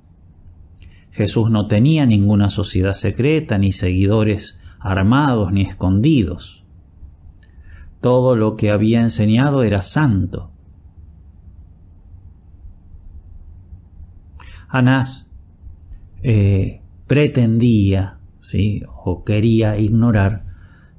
Jesús 1.10 1.50
no 1.50 1.68
tenía 1.68 2.04
ninguna 2.06 2.50
sociedad 2.50 2.92
secreta, 2.92 3.56
ni 3.56 3.70
seguidores 3.70 4.58
armados 4.80 5.52
ni 5.52 5.62
escondidos. 5.62 6.64
Todo 8.00 8.36
lo 8.36 8.56
que 8.56 8.70
había 8.70 9.00
enseñado 9.00 9.62
era 9.62 9.80
santo. 9.80 10.50
Anás 14.74 15.28
eh, 16.24 16.80
pretendía, 17.06 18.18
¿sí? 18.40 18.82
o 19.04 19.22
quería 19.22 19.78
ignorar 19.78 20.42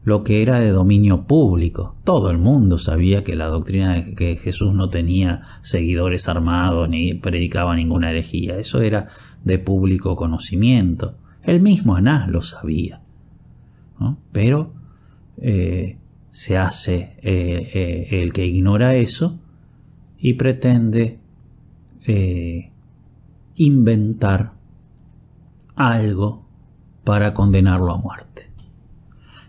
lo 0.05 0.23
que 0.23 0.41
era 0.41 0.61
de 0.61 0.69
dominio 0.69 1.27
público. 1.27 1.97
Todo 2.05 2.29
el 2.29 2.37
mundo 2.37 2.77
sabía 2.77 3.25
que 3.25 3.35
la 3.35 3.47
doctrina 3.47 3.95
de 3.95 4.15
que 4.15 4.37
Jesús 4.37 4.73
no 4.73 4.87
tenía 4.87 5.41
seguidores 5.59 6.29
armados 6.29 6.87
ni 6.87 7.15
predicaba 7.15 7.75
ninguna 7.75 8.11
herejía. 8.11 8.57
Eso 8.57 8.79
era 8.79 9.09
de 9.43 9.59
público 9.59 10.15
conocimiento. 10.15 11.17
El 11.43 11.59
mismo 11.59 11.97
Anás 11.97 12.29
lo 12.29 12.41
sabía. 12.41 13.01
Pero 14.31 14.73
eh, 15.35 15.97
se 16.29 16.57
hace 16.57 17.17
eh, 17.21 18.07
el 18.21 18.31
que 18.31 18.45
ignora 18.45 18.95
eso 18.95 19.37
y 20.17 20.35
pretende 20.35 21.19
inventar 23.55 24.53
algo 25.75 26.45
para 27.03 27.33
condenarlo 27.33 27.93
a 27.93 27.97
muerte. 27.97 28.51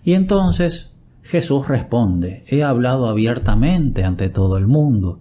Y 0.05 0.14
entonces 0.14 0.95
Jesús 1.23 1.66
responde, 1.66 2.45
he 2.47 2.62
hablado 2.62 3.09
abiertamente 3.09 4.05
ante 4.05 4.29
todo 4.29 4.57
el 4.57 4.66
mundo, 4.66 5.21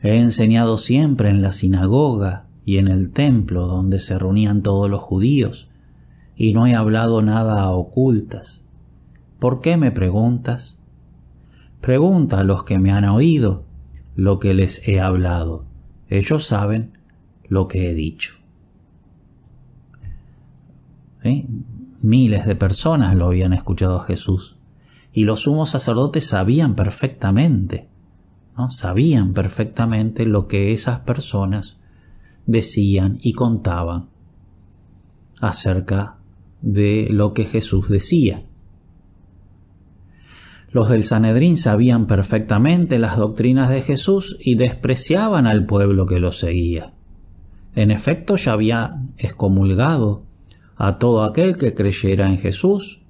he 0.00 0.18
enseñado 0.18 0.78
siempre 0.78 1.30
en 1.30 1.42
la 1.42 1.50
sinagoga 1.50 2.46
y 2.64 2.78
en 2.78 2.88
el 2.88 3.10
templo 3.10 3.66
donde 3.66 3.98
se 3.98 4.18
reunían 4.18 4.62
todos 4.62 4.88
los 4.88 5.00
judíos, 5.00 5.68
y 6.36 6.52
no 6.52 6.66
he 6.66 6.74
hablado 6.74 7.22
nada 7.22 7.62
a 7.62 7.70
ocultas. 7.70 8.62
¿Por 9.38 9.60
qué 9.60 9.76
me 9.76 9.90
preguntas? 9.90 10.78
Pregunta 11.80 12.40
a 12.40 12.44
los 12.44 12.64
que 12.64 12.78
me 12.78 12.92
han 12.92 13.04
oído 13.04 13.64
lo 14.14 14.38
que 14.38 14.54
les 14.54 14.86
he 14.86 15.00
hablado. 15.00 15.64
Ellos 16.08 16.46
saben 16.46 16.95
lo 17.48 17.68
que 17.68 17.90
he 17.90 17.94
dicho. 17.94 18.34
Miles 22.02 22.46
de 22.46 22.54
personas 22.54 23.16
lo 23.16 23.26
habían 23.26 23.52
escuchado 23.52 24.00
a 24.00 24.04
Jesús. 24.04 24.56
Y 25.12 25.24
los 25.24 25.40
sumos 25.40 25.70
sacerdotes 25.70 26.28
sabían 26.28 26.74
perfectamente, 26.74 27.88
¿no? 28.56 28.70
Sabían 28.70 29.32
perfectamente 29.32 30.26
lo 30.26 30.46
que 30.46 30.72
esas 30.72 31.00
personas 31.00 31.78
decían 32.44 33.18
y 33.22 33.32
contaban 33.32 34.08
acerca 35.40 36.18
de 36.62 37.08
lo 37.10 37.32
que 37.32 37.44
Jesús 37.44 37.88
decía. 37.88 38.44
Los 40.70 40.88
del 40.88 41.04
Sanedrín 41.04 41.56
sabían 41.56 42.06
perfectamente 42.06 42.98
las 42.98 43.16
doctrinas 43.16 43.70
de 43.70 43.80
Jesús 43.80 44.36
y 44.40 44.56
despreciaban 44.56 45.46
al 45.46 45.64
pueblo 45.64 46.06
que 46.06 46.20
lo 46.20 46.32
seguía. 46.32 46.92
En 47.76 47.90
efecto, 47.90 48.36
ya 48.36 48.54
había 48.54 49.02
excomulgado 49.18 50.22
a 50.76 50.98
todo 50.98 51.24
aquel 51.24 51.58
que 51.58 51.74
creyera 51.74 52.28
en 52.28 52.38
Jesús. 52.38 53.02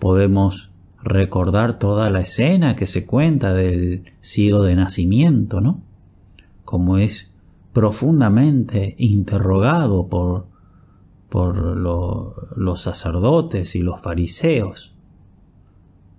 Podemos 0.00 0.70
recordar 1.02 1.78
toda 1.78 2.10
la 2.10 2.20
escena 2.20 2.74
que 2.74 2.86
se 2.86 3.06
cuenta 3.06 3.54
del 3.54 4.12
ciego 4.20 4.64
de 4.64 4.74
nacimiento, 4.74 5.60
¿no? 5.60 5.82
Como 6.64 6.98
es 6.98 7.30
profundamente 7.72 8.96
interrogado 8.98 10.08
por, 10.08 10.46
por 11.28 11.56
los 12.56 12.82
sacerdotes 12.82 13.76
y 13.76 13.82
los 13.82 14.00
fariseos 14.00 14.94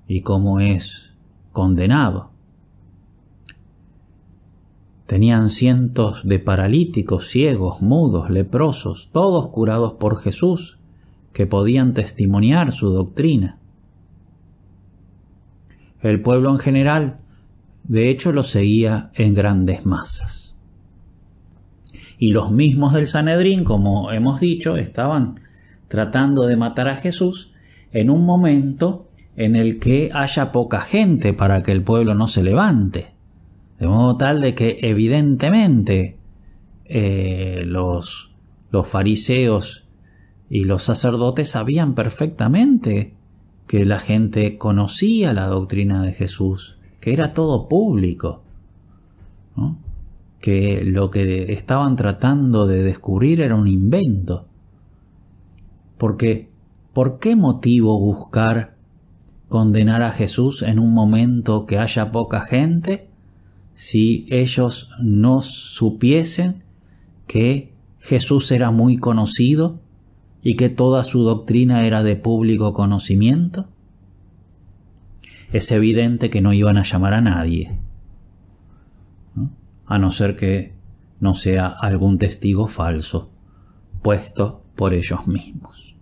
y 0.08 0.22
cómo 0.22 0.62
es 0.62 1.12
condenado. 1.52 2.32
Tenían 5.08 5.50
cientos 5.50 6.20
de 6.26 6.38
paralíticos, 6.38 7.30
ciegos, 7.30 7.82
mudos, 7.82 8.30
leprosos, 8.30 9.10
todos 9.14 9.48
curados 9.48 9.94
por 9.94 10.22
Jesús, 10.22 10.80
que 11.32 11.48
podían 11.48 11.94
testimoniar 11.94 12.74
su 12.74 12.90
doctrina. 12.90 13.58
El 16.02 16.22
pueblo 16.22 16.52
en 16.52 16.60
general, 16.60 17.20
de 17.86 18.10
hecho, 18.10 18.34
lo 18.34 18.44
seguía 18.44 19.12
en 19.14 19.34
grandes 19.34 19.86
masas. 19.86 20.56
Y 22.20 22.32
los 22.32 22.52
mismos 22.52 22.94
del 22.94 23.08
Sanedrín, 23.08 23.64
como 23.64 24.12
hemos 24.12 24.42
dicho, 24.42 24.76
estaban 24.76 25.40
tratando 25.88 26.48
de 26.48 26.58
matar 26.58 26.90
a 26.90 26.98
Jesús 26.98 27.54
en 27.94 28.10
un 28.10 28.26
momento 28.26 29.08
en 29.38 29.56
el 29.56 29.80
que 29.80 30.10
haya 30.14 30.52
poca 30.52 30.82
gente 30.82 31.32
para 31.32 31.64
que 31.64 31.72
el 31.72 31.84
pueblo 31.84 32.14
no 32.14 32.28
se 32.28 32.44
levante. 32.44 33.17
De 33.80 33.88
modo 33.88 34.18
tal 34.18 34.42
de 34.42 34.56
que 34.56 34.78
evidentemente 34.82 36.18
eh, 36.86 37.64
los, 37.66 38.32
los 38.72 38.88
fariseos 38.88 39.86
y 40.50 40.64
los 40.64 40.84
sacerdotes 40.84 41.52
sabían 41.52 41.94
perfectamente 41.94 43.14
que 43.68 43.86
la 43.86 44.00
gente 44.00 44.58
conocía 44.58 45.34
la 45.34 45.48
doctrina 45.48 46.02
de 46.02 46.14
Jesús, 46.14 46.78
que 47.02 47.14
era 47.14 47.34
todo 47.34 47.68
público, 47.68 48.44
que 50.40 50.84
lo 50.86 51.12
que 51.12 51.52
estaban 51.52 51.96
tratando 51.96 52.68
de 52.68 52.84
descubrir 52.84 53.42
era 53.42 53.56
un 53.56 53.68
invento. 53.68 54.48
Porque, 55.98 56.50
¿por 56.94 57.20
qué 57.20 57.36
motivo 57.36 58.00
buscar 58.00 58.76
condenar 59.50 60.02
a 60.04 60.12
Jesús 60.12 60.62
en 60.62 60.80
un 60.80 60.94
momento 60.94 61.66
que 61.66 61.78
haya 61.78 62.12
poca 62.12 62.42
gente 62.42 63.07
si 63.78 64.26
ellos 64.32 64.90
no 65.00 65.44
supiesen 65.44 66.64
que 67.28 67.76
Jesús 68.00 68.52
era 68.52 68.72
muy 68.72 68.98
conocido 68.98 69.80
y 70.42 70.56
que 70.56 70.70
toda 70.70 71.04
su 71.04 71.22
doctrina 71.22 71.86
era 71.86 72.02
de 72.02 72.16
público 72.16 72.74
conocimiento? 72.74 73.70
Es 75.54 75.72
evidente 75.72 76.32
que 76.32 76.42
no 76.42 76.54
iban 76.54 76.78
a 76.78 76.84
llamar 76.84 77.14
a 77.14 77.22
nadie, 77.22 77.78
a 79.86 80.00
no 80.00 80.10
ser 80.10 80.36
que 80.36 80.74
no 81.20 81.36
sea 81.36 81.68
algún 81.68 82.18
testigo 82.18 82.68
falso, 82.68 83.30
puesto 84.02 84.64
por 84.76 84.96
ellos 84.96 85.28
mismos. 85.28 85.96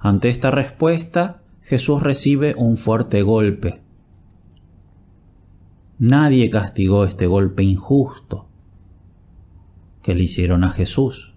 Ante 0.00 0.30
esta 0.30 0.50
respuesta, 0.50 1.42
Jesús 1.60 2.02
recibe 2.02 2.54
un 2.56 2.78
fuerte 2.78 3.20
golpe. 3.20 3.82
Nadie 5.98 6.48
castigó 6.48 7.04
este 7.04 7.26
golpe 7.26 7.64
injusto 7.64 8.46
que 10.02 10.14
le 10.14 10.22
hicieron 10.22 10.62
a 10.62 10.70
Jesús. 10.70 11.34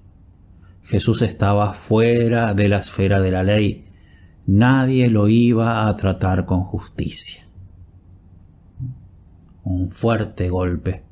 Jesús 0.83 1.23
estaba 1.23 1.73
fuera 1.73 2.53
de 2.53 2.69
la 2.69 2.77
esfera 2.77 3.21
de 3.21 3.31
la 3.31 3.43
ley. 3.43 3.85
Nadie 4.45 5.09
lo 5.09 5.27
iba 5.27 5.87
a 5.87 5.95
tratar 5.95 6.45
con 6.45 6.61
justicia. 6.61 7.47
Un 9.63 9.89
fuerte 9.89 10.49
golpe, 10.49 11.03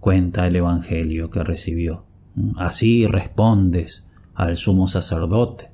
cuenta 0.00 0.46
el 0.46 0.56
Evangelio 0.56 1.30
que 1.30 1.42
recibió. 1.42 2.04
Así 2.56 3.06
respondes 3.06 4.04
al 4.34 4.56
sumo 4.56 4.86
sacerdote. 4.86 5.70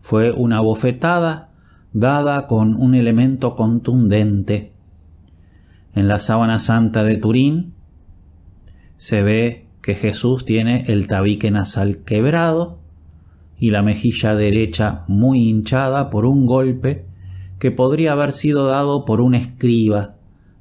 Fue 0.00 0.30
una 0.32 0.60
bofetada 0.60 1.49
dada 1.92 2.46
con 2.46 2.74
un 2.74 2.94
elemento 2.94 3.54
contundente. 3.54 4.72
En 5.94 6.08
la 6.08 6.18
sábana 6.18 6.58
santa 6.58 7.02
de 7.04 7.16
Turín 7.16 7.74
se 8.96 9.22
ve 9.22 9.66
que 9.82 9.94
Jesús 9.94 10.44
tiene 10.44 10.84
el 10.86 11.06
tabique 11.06 11.50
nasal 11.50 11.98
quebrado 11.98 12.78
y 13.58 13.70
la 13.70 13.82
mejilla 13.82 14.34
derecha 14.34 15.04
muy 15.08 15.48
hinchada 15.48 16.10
por 16.10 16.26
un 16.26 16.46
golpe 16.46 17.06
que 17.58 17.70
podría 17.70 18.12
haber 18.12 18.32
sido 18.32 18.66
dado 18.66 19.04
por 19.04 19.20
un 19.20 19.34
escriba, 19.34 20.16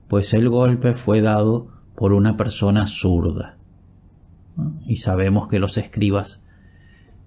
pues 0.08 0.34
el 0.34 0.50
golpe 0.50 0.94
fue 0.96 1.22
dado 1.22 1.68
por 1.96 2.13
una 2.13 2.36
persona 2.36 2.88
zurda. 2.88 3.58
Y 4.86 4.98
sabemos 4.98 5.48
que 5.48 5.60
los 5.60 5.78
escribas 5.78 6.46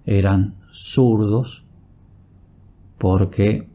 eran 0.05 0.55
zurdos 0.71 1.65
porque 2.97 3.67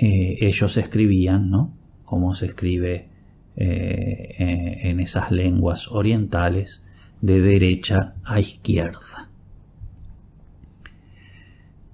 eh, 0.00 0.38
ellos 0.40 0.78
escribían, 0.78 1.50
¿no? 1.50 1.74
Como 2.04 2.34
se 2.34 2.46
escribe 2.46 3.08
eh, 3.56 4.78
en 4.82 4.98
esas 5.00 5.30
lenguas 5.30 5.88
orientales, 5.88 6.82
de 7.20 7.40
derecha 7.40 8.14
a 8.24 8.40
izquierda. 8.40 9.28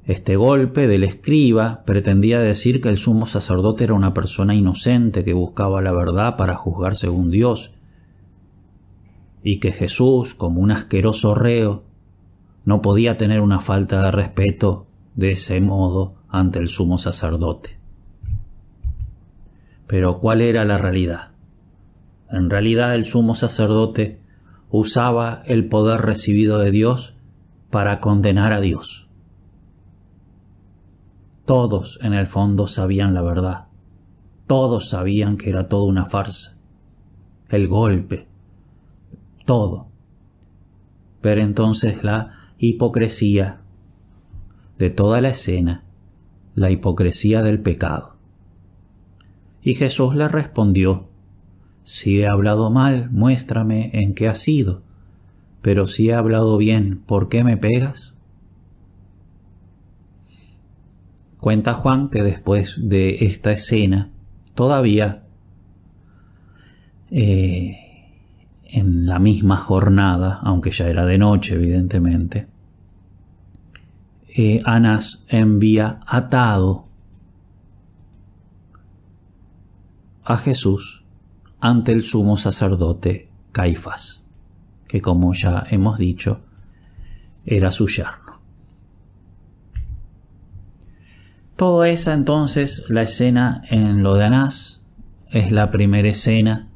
Este 0.04 0.36
golpe 0.36 0.86
del 0.86 1.02
escriba 1.02 1.82
pretendía 1.84 2.38
decir 2.38 2.80
que 2.80 2.88
el 2.88 2.96
sumo 2.96 3.26
sacerdote 3.26 3.82
era 3.82 3.94
una 3.94 4.14
persona 4.14 4.54
inocente 4.54 5.24
que 5.24 5.32
buscaba 5.32 5.82
la 5.82 5.90
verdad 5.90 6.36
para 6.36 6.54
juzgar 6.54 6.94
según 6.94 7.32
Dios, 7.32 7.72
y 9.42 9.58
que 9.58 9.72
Jesús, 9.72 10.34
como 10.34 10.60
un 10.60 10.70
asqueroso 10.70 11.34
reo, 11.34 11.82
no 12.64 12.82
podía 12.82 13.16
tener 13.16 13.40
una 13.40 13.58
falta 13.58 14.00
de 14.00 14.12
respeto 14.12 14.86
de 15.16 15.32
ese 15.32 15.60
modo 15.60 16.14
ante 16.28 16.60
el 16.60 16.68
sumo 16.68 16.98
sacerdote. 16.98 17.75
Pero 19.86 20.18
¿cuál 20.18 20.40
era 20.40 20.64
la 20.64 20.78
realidad? 20.78 21.30
En 22.30 22.50
realidad 22.50 22.94
el 22.94 23.04
sumo 23.04 23.34
sacerdote 23.34 24.20
usaba 24.70 25.42
el 25.46 25.68
poder 25.68 26.00
recibido 26.00 26.58
de 26.58 26.70
Dios 26.70 27.14
para 27.70 28.00
condenar 28.00 28.52
a 28.52 28.60
Dios. 28.60 29.08
Todos 31.44 32.00
en 32.02 32.12
el 32.12 32.26
fondo 32.26 32.66
sabían 32.66 33.14
la 33.14 33.22
verdad. 33.22 33.66
Todos 34.48 34.88
sabían 34.88 35.36
que 35.36 35.50
era 35.50 35.68
todo 35.68 35.84
una 35.84 36.04
farsa. 36.04 36.58
El 37.48 37.68
golpe. 37.68 38.26
Todo. 39.44 39.86
Pero 41.20 41.42
entonces 41.42 42.02
la 42.02 42.32
hipocresía 42.58 43.60
de 44.78 44.90
toda 44.90 45.20
la 45.20 45.28
escena, 45.28 45.84
la 46.54 46.70
hipocresía 46.70 47.42
del 47.42 47.60
pecado. 47.60 48.15
Y 49.66 49.74
Jesús 49.74 50.14
le 50.14 50.28
respondió, 50.28 51.08
si 51.82 52.20
he 52.20 52.28
hablado 52.28 52.70
mal, 52.70 53.10
muéstrame 53.10 53.90
en 53.94 54.14
qué 54.14 54.28
ha 54.28 54.36
sido. 54.36 54.84
Pero 55.60 55.88
si 55.88 56.08
he 56.08 56.14
hablado 56.14 56.56
bien, 56.56 57.02
¿por 57.04 57.28
qué 57.28 57.42
me 57.42 57.56
pegas? 57.56 58.14
Cuenta 61.40 61.74
Juan 61.74 62.10
que 62.10 62.22
después 62.22 62.76
de 62.78 63.24
esta 63.26 63.50
escena, 63.50 64.12
todavía 64.54 65.24
eh, 67.10 67.76
en 68.62 69.06
la 69.06 69.18
misma 69.18 69.56
jornada, 69.56 70.38
aunque 70.44 70.70
ya 70.70 70.88
era 70.88 71.04
de 71.06 71.18
noche, 71.18 71.56
evidentemente, 71.56 72.46
eh, 74.28 74.62
Anás 74.64 75.24
envía 75.26 75.98
atado 76.06 76.85
a 80.26 80.36
Jesús 80.36 81.04
ante 81.60 81.92
el 81.92 82.02
sumo 82.02 82.36
sacerdote 82.36 83.30
Caifás, 83.52 84.26
que 84.88 85.00
como 85.00 85.32
ya 85.32 85.64
hemos 85.70 85.98
dicho, 85.98 86.40
era 87.44 87.70
su 87.70 87.86
yerno. 87.86 88.40
Toda 91.54 91.88
esa 91.88 92.12
entonces, 92.12 92.84
la 92.90 93.02
escena 93.02 93.62
en 93.70 94.02
lo 94.02 94.14
de 94.14 94.24
Anás, 94.24 94.82
es 95.30 95.52
la 95.52 95.70
primera 95.70 96.08
escena 96.08 96.68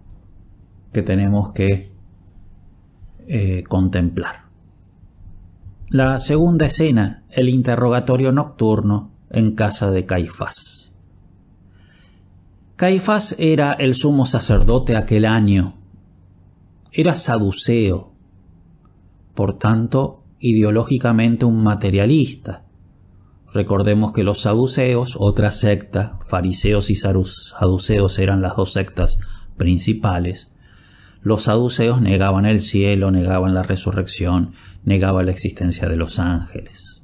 que 0.93 1.03
tenemos 1.03 1.53
que 1.53 1.93
eh, 3.27 3.65
contemplar. 3.69 4.45
La 5.89 6.19
segunda 6.21 6.67
escena, 6.67 7.25
el 7.31 7.49
interrogatorio 7.49 8.33
nocturno 8.33 9.11
en 9.29 9.55
casa 9.55 9.91
de 9.91 10.07
Caifás. 10.07 10.80
Caifás 12.81 13.37
era 13.39 13.73
el 13.75 13.95
sumo 13.95 14.25
sacerdote 14.25 14.97
aquel 14.97 15.27
año. 15.27 15.75
Era 16.93 17.15
saduceo, 17.15 18.15
por 19.35 19.59
tanto, 19.59 20.25
ideológicamente 20.39 21.45
un 21.45 21.63
materialista. 21.63 22.65
Recordemos 23.53 24.15
que 24.15 24.23
los 24.23 24.41
saduceos, 24.41 25.15
otra 25.19 25.51
secta, 25.51 26.19
fariseos 26.27 26.89
y 26.89 26.95
saduceos 26.95 28.19
eran 28.19 28.41
las 28.41 28.57
dos 28.57 28.73
sectas 28.73 29.19
principales. 29.59 30.51
Los 31.21 31.43
saduceos 31.43 32.01
negaban 32.01 32.47
el 32.47 32.63
cielo, 32.63 33.11
negaban 33.11 33.53
la 33.53 33.63
resurrección, 33.63 34.55
negaban 34.85 35.27
la 35.27 35.33
existencia 35.33 35.87
de 35.87 35.97
los 35.97 36.19
ángeles. 36.19 37.03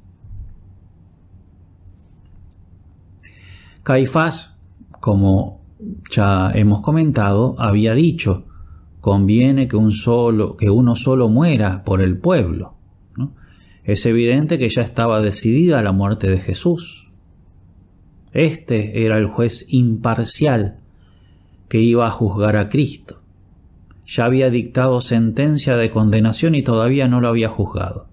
Caifás, 3.83 4.57
como 4.99 5.56
ya 6.09 6.51
hemos 6.53 6.81
comentado, 6.81 7.55
había 7.57 7.93
dicho, 7.93 8.45
conviene 9.01 9.67
que, 9.67 9.75
un 9.75 9.91
solo, 9.91 10.57
que 10.57 10.69
uno 10.69 10.95
solo 10.95 11.29
muera 11.29 11.83
por 11.83 12.01
el 12.01 12.17
pueblo. 12.17 12.75
Es 13.83 14.05
evidente 14.05 14.57
que 14.57 14.67
ya 14.67 14.81
estaba 14.81 15.21
decidida 15.21 15.81
la 15.81 15.93
muerte 15.93 16.29
de 16.29 16.39
Jesús. 16.39 17.09
Este 18.33 19.05
era 19.05 19.17
el 19.17 19.27
juez 19.27 19.65
imparcial 19.69 20.81
que 21.69 21.79
iba 21.79 22.05
a 22.05 22.11
juzgar 22.11 22.57
a 22.57 22.67
Cristo. 22.67 23.21
Ya 24.05 24.25
había 24.25 24.49
dictado 24.49 24.99
sentencia 24.99 25.77
de 25.77 25.89
condenación 25.89 26.53
y 26.53 26.63
todavía 26.63 27.07
no 27.07 27.21
lo 27.21 27.29
había 27.29 27.47
juzgado. 27.47 28.09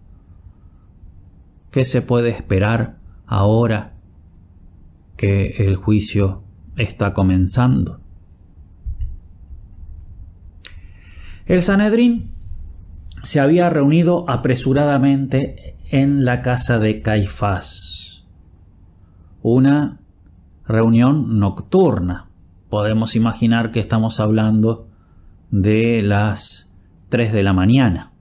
¿Qué 1.73 1.85
se 1.85 2.03
puede 2.03 2.31
esperar 2.31 2.99
ahora 3.27 3.95
que 5.17 5.57
el 5.59 5.75
juicio 5.75 6.44
está 6.77 7.13
comenzando? 7.13 8.01
El 11.47 11.63
Sanedrín 11.63 12.31
se 13.23 13.41
había 13.41 13.69
reunido 13.69 14.25
apresuradamente 14.29 15.77
en 15.91 16.25
la 16.25 16.41
casa 16.43 16.79
de 16.79 17.03
Caifás. 17.03 18.25
Una 19.43 20.01
reunión 20.67 21.39
nocturna. 21.39 22.31
Podemos 22.71 23.15
imaginar 23.15 23.71
que 23.71 23.81
estamos 23.81 24.21
hablando 24.21 24.89
de 25.51 26.03
las 26.03 26.73
3 27.11 27.33
de 27.33 27.43
la 27.43 27.53
mañana. 27.53 28.14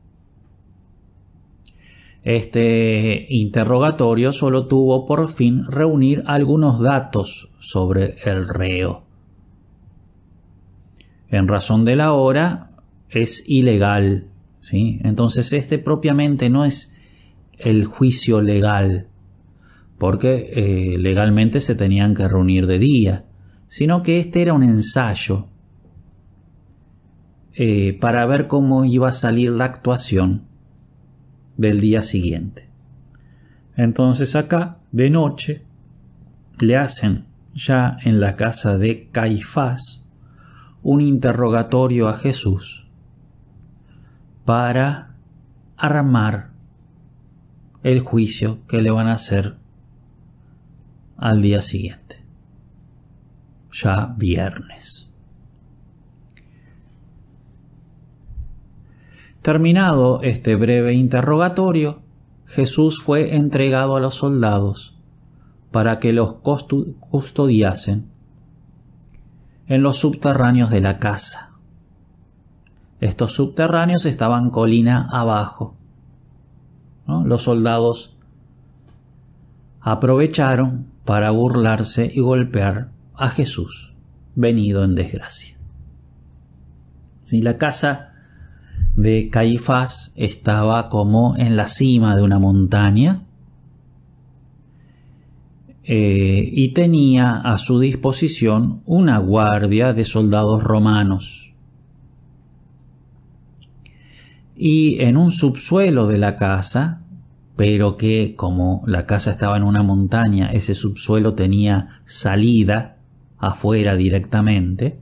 Este 2.24 3.26
interrogatorio 3.30 4.32
solo 4.32 4.68
tuvo 4.68 5.06
por 5.06 5.30
fin 5.30 5.66
reunir 5.68 6.24
algunos 6.26 6.80
datos 6.80 7.50
sobre 7.60 8.16
el 8.24 8.48
reo. 8.48 9.04
En 11.28 11.50
razón 11.50 11.84
de 11.84 11.98
la 11.98 12.14
hora, 12.14 12.72
es 13.10 13.44
ilegal. 13.48 14.28
¿sí? 14.62 15.00
Entonces 15.04 15.52
este 15.52 15.80
propiamente 15.80 16.50
no 16.50 16.64
es 16.64 16.96
el 17.58 17.86
juicio 17.86 18.42
legal, 18.42 19.08
porque 19.98 20.50
eh, 20.54 20.98
legalmente 20.98 21.60
se 21.60 21.76
tenían 21.76 22.14
que 22.14 22.28
reunir 22.28 22.68
de 22.68 22.80
día, 22.80 23.26
sino 23.68 24.02
que 24.02 24.20
este 24.20 24.42
era 24.42 24.54
un 24.54 24.64
ensayo 24.64 25.48
eh, 27.54 27.98
para 28.00 28.26
ver 28.26 28.48
cómo 28.48 28.86
iba 28.86 29.10
a 29.10 29.14
salir 29.14 29.52
la 29.52 29.66
actuación 29.66 30.53
del 31.58 31.80
día 31.80 32.02
siguiente. 32.02 32.70
Entonces 33.76 34.36
acá, 34.36 34.78
de 34.92 35.10
noche, 35.10 35.64
le 36.60 36.78
hacen 36.78 37.26
ya 37.54 37.98
en 38.04 38.20
la 38.20 38.36
casa 38.36 38.78
de 38.78 39.10
Caifás 39.12 40.04
un 40.82 41.02
interrogatorio 41.02 42.08
a 42.10 42.18
Jesús 42.18 42.88
para 44.46 45.16
armar 45.78 46.52
el 47.84 48.02
juicio 48.02 48.66
que 48.68 48.82
le 48.82 48.92
van 48.92 49.08
a 49.08 49.14
hacer 49.14 49.58
al 51.18 51.42
día 51.42 51.62
siguiente, 51.62 52.24
ya 53.72 54.14
viernes. 54.18 55.13
Terminado 59.44 60.22
este 60.22 60.56
breve 60.56 60.94
interrogatorio, 60.94 62.00
Jesús 62.46 63.00
fue 63.04 63.36
entregado 63.36 63.98
a 63.98 64.00
los 64.00 64.16
soldados 64.16 64.98
para 65.70 66.00
que 66.00 66.14
los 66.14 66.36
custodiasen 66.36 68.10
en 69.68 69.84
los 69.84 69.98
subterráneos 69.98 70.70
de 70.70 70.80
la 70.80 70.98
casa. 70.98 71.52
Estos 73.02 73.34
subterráneos 73.34 74.06
estaban 74.06 74.50
colina 74.50 75.10
abajo. 75.12 75.76
Los 77.06 77.42
soldados 77.42 78.16
aprovecharon 79.82 80.88
para 81.04 81.32
burlarse 81.32 82.10
y 82.16 82.22
golpear 82.22 82.92
a 83.14 83.30
Jesús, 83.30 83.94
venido 84.36 84.86
en 84.86 84.96
desgracia. 84.96 85.58
Si 87.24 87.42
la 87.42 87.58
casa 87.58 88.13
de 88.96 89.30
Caifás 89.30 90.14
estaba 90.16 90.90
como 90.90 91.36
en 91.38 91.56
la 91.58 91.68
cima 91.68 92.16
de 92.16 92.22
una 92.22 92.40
montaña 92.40 93.24
eh, 95.84 96.50
y 96.50 96.70
tenía 96.70 97.34
a 97.34 97.58
su 97.58 97.80
disposición 97.80 98.82
una 98.86 99.18
guardia 99.18 99.94
de 99.94 100.06
soldados 100.06 100.64
romanos. 100.64 101.54
Y 104.56 105.02
en 105.02 105.18
un 105.18 105.32
subsuelo 105.32 106.08
de 106.08 106.20
la 106.20 106.38
casa, 106.38 107.02
pero 107.58 107.98
que 107.98 108.36
como 108.36 108.84
la 108.86 109.06
casa 109.06 109.32
estaba 109.32 109.58
en 109.58 109.64
una 109.64 109.84
montaña, 109.84 110.52
ese 110.52 110.76
subsuelo 110.76 111.34
tenía 111.34 112.02
salida 112.06 112.98
afuera 113.38 113.96
directamente, 113.96 115.00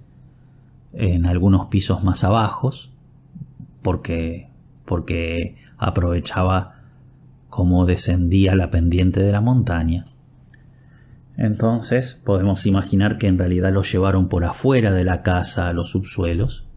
en 0.94 1.26
algunos 1.26 1.68
pisos 1.68 2.04
más 2.04 2.24
abajos, 2.24 2.91
porque, 3.82 4.50
porque 4.86 5.58
aprovechaba 5.78 6.82
cómo 7.50 7.86
descendía 7.86 8.56
la 8.56 8.72
pendiente 8.72 9.22
de 9.22 9.32
la 9.32 9.42
montaña. 9.42 10.06
Entonces 11.38 12.14
podemos 12.14 12.66
imaginar 12.66 13.18
que 13.18 13.28
en 13.28 13.38
realidad 13.38 13.72
lo 13.74 13.84
llevaron 13.84 14.28
por 14.30 14.46
afuera 14.46 14.92
de 14.92 15.04
la 15.04 15.22
casa 15.22 15.68
a 15.68 15.74
los 15.74 15.90
subsuelos 15.90 16.68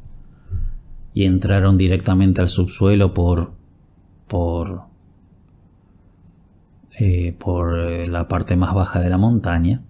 y 1.12 1.24
entraron 1.24 1.76
directamente 1.76 2.40
al 2.40 2.48
subsuelo 2.48 3.14
por 3.14 3.52
por 4.26 4.82
eh, 6.98 7.36
por 7.38 7.78
eh, 7.78 8.06
la 8.08 8.28
parte 8.28 8.56
más 8.56 8.74
baja 8.74 9.00
de 9.00 9.10
la 9.10 9.18
montaña. 9.18 9.82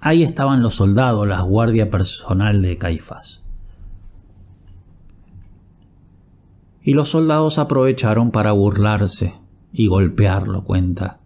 Ahí 0.00 0.22
estaban 0.22 0.62
los 0.62 0.76
soldados, 0.76 1.28
la 1.28 1.42
guardia 1.42 1.90
personal 1.90 2.62
de 2.62 2.78
Caifás. 2.78 3.39
Y 6.82 6.94
los 6.94 7.10
soldados 7.10 7.58
aprovecharon 7.58 8.30
para 8.30 8.52
burlarse 8.52 9.34
y 9.72 9.86
golpearlo, 9.86 10.64
cuenta 10.64 11.20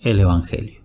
el 0.00 0.20
Evangelio. 0.20 0.80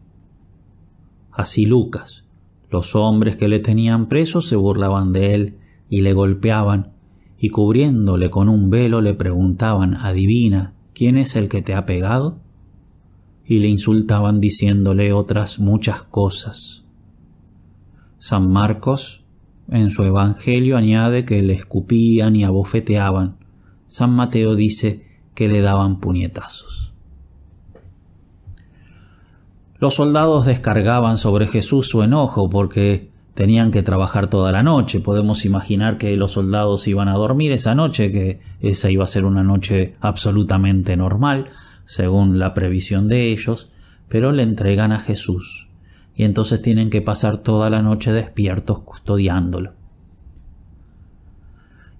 Así 1.31 1.65
Lucas, 1.65 2.25
los 2.69 2.95
hombres 2.95 3.35
que 3.35 3.47
le 3.47 3.59
tenían 3.59 4.07
preso 4.07 4.41
se 4.41 4.55
burlaban 4.55 5.13
de 5.13 5.35
él 5.35 5.57
y 5.89 6.01
le 6.01 6.13
golpeaban, 6.13 6.93
y 7.37 7.49
cubriéndole 7.49 8.29
con 8.29 8.49
un 8.49 8.69
velo 8.69 9.01
le 9.01 9.13
preguntaban, 9.13 9.95
adivina, 9.95 10.73
¿quién 10.93 11.17
es 11.17 11.35
el 11.35 11.49
que 11.49 11.61
te 11.61 11.73
ha 11.73 11.85
pegado? 11.85 12.39
Y 13.45 13.59
le 13.59 13.67
insultaban 13.67 14.39
diciéndole 14.39 15.11
otras 15.11 15.59
muchas 15.59 16.03
cosas. 16.03 16.85
San 18.19 18.51
Marcos 18.51 19.25
en 19.69 19.89
su 19.89 20.03
Evangelio 20.03 20.77
añade 20.77 21.25
que 21.25 21.41
le 21.41 21.53
escupían 21.53 22.35
y 22.35 22.43
abofeteaban, 22.43 23.37
San 23.91 24.11
Mateo 24.11 24.55
dice 24.55 25.05
que 25.35 25.49
le 25.49 25.59
daban 25.59 25.99
puñetazos. 25.99 26.93
Los 29.79 29.95
soldados 29.95 30.45
descargaban 30.45 31.17
sobre 31.17 31.45
Jesús 31.45 31.87
su 31.87 32.01
enojo 32.01 32.49
porque 32.49 33.09
tenían 33.33 33.69
que 33.69 33.83
trabajar 33.83 34.27
toda 34.27 34.53
la 34.53 34.63
noche. 34.63 35.01
Podemos 35.01 35.43
imaginar 35.43 35.97
que 35.97 36.15
los 36.15 36.31
soldados 36.31 36.87
iban 36.87 37.09
a 37.09 37.15
dormir 37.15 37.51
esa 37.51 37.75
noche, 37.75 38.13
que 38.13 38.39
esa 38.61 38.89
iba 38.89 39.03
a 39.03 39.07
ser 39.07 39.25
una 39.25 39.43
noche 39.43 39.95
absolutamente 39.99 40.95
normal, 40.95 41.49
según 41.83 42.39
la 42.39 42.53
previsión 42.53 43.09
de 43.09 43.29
ellos, 43.29 43.73
pero 44.07 44.31
le 44.31 44.43
entregan 44.43 44.93
a 44.93 44.99
Jesús 44.99 45.67
y 46.15 46.23
entonces 46.23 46.61
tienen 46.61 46.89
que 46.89 47.01
pasar 47.01 47.39
toda 47.39 47.69
la 47.69 47.81
noche 47.81 48.13
despiertos 48.13 48.83
custodiándolo. 48.83 49.80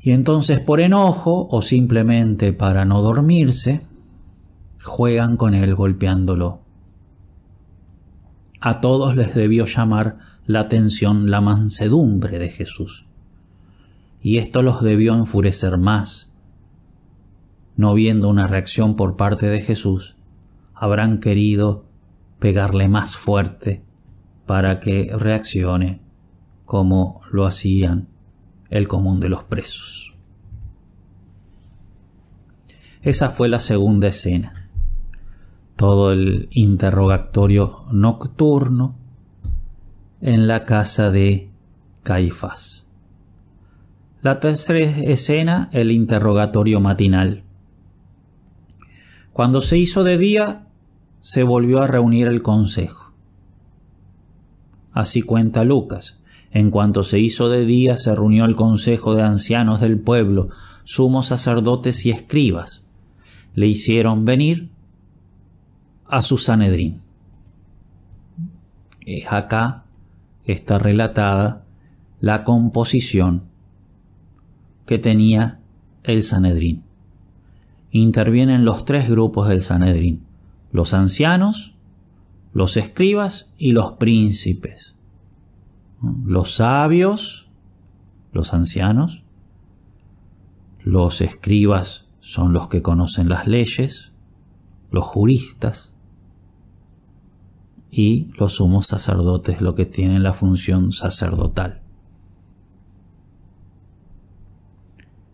Y 0.01 0.11
entonces 0.11 0.59
por 0.59 0.81
enojo 0.81 1.47
o 1.51 1.61
simplemente 1.61 2.53
para 2.53 2.85
no 2.85 3.01
dormirse, 3.01 3.81
juegan 4.83 5.37
con 5.37 5.53
él 5.53 5.75
golpeándolo. 5.75 6.61
A 8.59 8.81
todos 8.81 9.15
les 9.15 9.35
debió 9.35 9.65
llamar 9.65 10.17
la 10.47 10.61
atención 10.61 11.29
la 11.29 11.39
mansedumbre 11.39 12.39
de 12.39 12.49
Jesús. 12.49 13.05
Y 14.23 14.37
esto 14.37 14.63
los 14.63 14.81
debió 14.81 15.13
enfurecer 15.13 15.77
más. 15.77 16.33
No 17.75 17.93
viendo 17.93 18.27
una 18.27 18.47
reacción 18.47 18.95
por 18.95 19.17
parte 19.17 19.47
de 19.47 19.61
Jesús, 19.61 20.15
habrán 20.73 21.19
querido 21.19 21.85
pegarle 22.39 22.87
más 22.87 23.15
fuerte 23.15 23.83
para 24.47 24.79
que 24.79 25.11
reaccione 25.15 26.01
como 26.65 27.21
lo 27.31 27.45
hacían 27.45 28.10
el 28.71 28.87
común 28.87 29.19
de 29.19 29.29
los 29.29 29.43
presos. 29.43 30.15
Esa 33.03 33.29
fue 33.29 33.49
la 33.49 33.59
segunda 33.59 34.07
escena. 34.07 34.69
Todo 35.75 36.11
el 36.11 36.47
interrogatorio 36.51 37.85
nocturno 37.91 38.95
en 40.21 40.47
la 40.47 40.65
casa 40.65 41.11
de 41.11 41.49
Caifás. 42.03 42.87
La 44.21 44.39
tercera 44.39 44.79
escena, 44.79 45.69
el 45.71 45.91
interrogatorio 45.91 46.79
matinal. 46.79 47.43
Cuando 49.33 49.61
se 49.61 49.79
hizo 49.79 50.03
de 50.03 50.17
día, 50.17 50.67
se 51.19 51.43
volvió 51.43 51.81
a 51.81 51.87
reunir 51.87 52.27
el 52.27 52.43
consejo. 52.43 53.11
Así 54.93 55.23
cuenta 55.23 55.63
Lucas. 55.63 56.20
En 56.51 56.69
cuanto 56.69 57.03
se 57.03 57.19
hizo 57.19 57.49
de 57.49 57.65
día, 57.65 57.97
se 57.97 58.13
reunió 58.13 58.45
el 58.45 58.55
consejo 58.55 59.15
de 59.15 59.23
ancianos 59.23 59.79
del 59.79 59.99
pueblo, 59.99 60.49
sumos 60.83 61.27
sacerdotes 61.27 62.05
y 62.05 62.11
escribas. 62.11 62.83
Le 63.53 63.67
hicieron 63.67 64.25
venir 64.25 64.69
a 66.07 66.21
su 66.21 66.37
Sanedrín. 66.37 67.01
Es 69.05 69.31
acá 69.31 69.85
está 70.45 70.77
relatada 70.77 71.63
la 72.19 72.43
composición 72.43 73.43
que 74.85 74.99
tenía 74.99 75.59
el 76.03 76.23
Sanedrín. 76.23 76.83
Intervienen 77.91 78.65
los 78.65 78.85
tres 78.85 79.09
grupos 79.09 79.47
del 79.47 79.61
Sanedrín, 79.61 80.23
los 80.71 80.93
ancianos, 80.93 81.75
los 82.53 82.77
escribas 82.77 83.49
y 83.57 83.71
los 83.71 83.93
príncipes. 83.93 84.95
Los 86.01 86.55
sabios, 86.55 87.49
los 88.31 88.53
ancianos, 88.53 89.23
los 90.83 91.21
escribas 91.21 92.07
son 92.21 92.53
los 92.53 92.67
que 92.67 92.81
conocen 92.81 93.29
las 93.29 93.47
leyes, 93.47 94.11
los 94.89 95.05
juristas, 95.05 95.93
y 97.91 98.31
los 98.37 98.53
sumos 98.53 98.87
sacerdotes 98.87 99.59
lo 99.59 99.75
que 99.75 99.85
tienen 99.85 100.23
la 100.23 100.33
función 100.33 100.93
sacerdotal. 100.93 101.81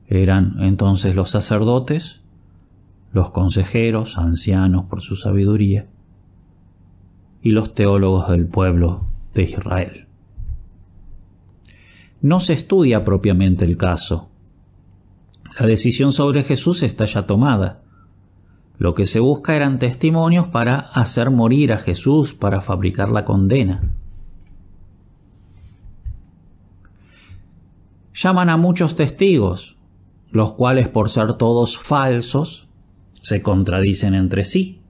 Eran 0.08 0.56
entonces 0.62 1.15
los 1.15 1.30
sacerdotes, 1.30 2.21
los 3.12 3.30
consejeros, 3.30 4.17
ancianos 4.17 4.86
por 4.86 5.01
su 5.01 5.15
sabiduría, 5.15 5.88
y 7.41 7.51
los 7.51 7.75
teólogos 7.75 8.30
del 8.30 8.47
pueblo 8.47 9.06
de 9.34 9.43
Israel. 9.43 10.07
No 12.21 12.39
se 12.39 12.53
estudia 12.53 13.03
propiamente 13.03 13.65
el 13.65 13.77
caso. 13.77 14.30
La 15.60 15.65
decisión 15.65 16.12
sobre 16.12 16.43
Jesús 16.43 16.84
está 16.84 17.06
ya 17.06 17.25
tomada. 17.25 17.82
Lo 18.77 18.93
que 18.93 19.08
se 19.08 19.19
busca 19.19 19.56
eran 19.56 19.80
testimonios 19.80 20.47
para 20.47 20.77
hacer 20.77 21.32
morir 21.32 21.73
a 21.73 21.80
Jesús, 21.80 22.34
para 22.34 22.62
fabricar 22.62 23.10
la 23.10 23.25
condena. 23.25 23.82
Llaman 28.13 28.49
a 28.49 28.58
muchos 28.58 28.95
testigos, 28.95 29.77
los 30.32 30.53
cuales 30.53 30.88
por 30.88 31.10
ser 31.10 31.36
todos 31.36 31.77
falsos, 31.77 32.67
se 33.21 33.41
contradicen 33.41 34.15
entre 34.15 34.43
sí. 34.43 34.82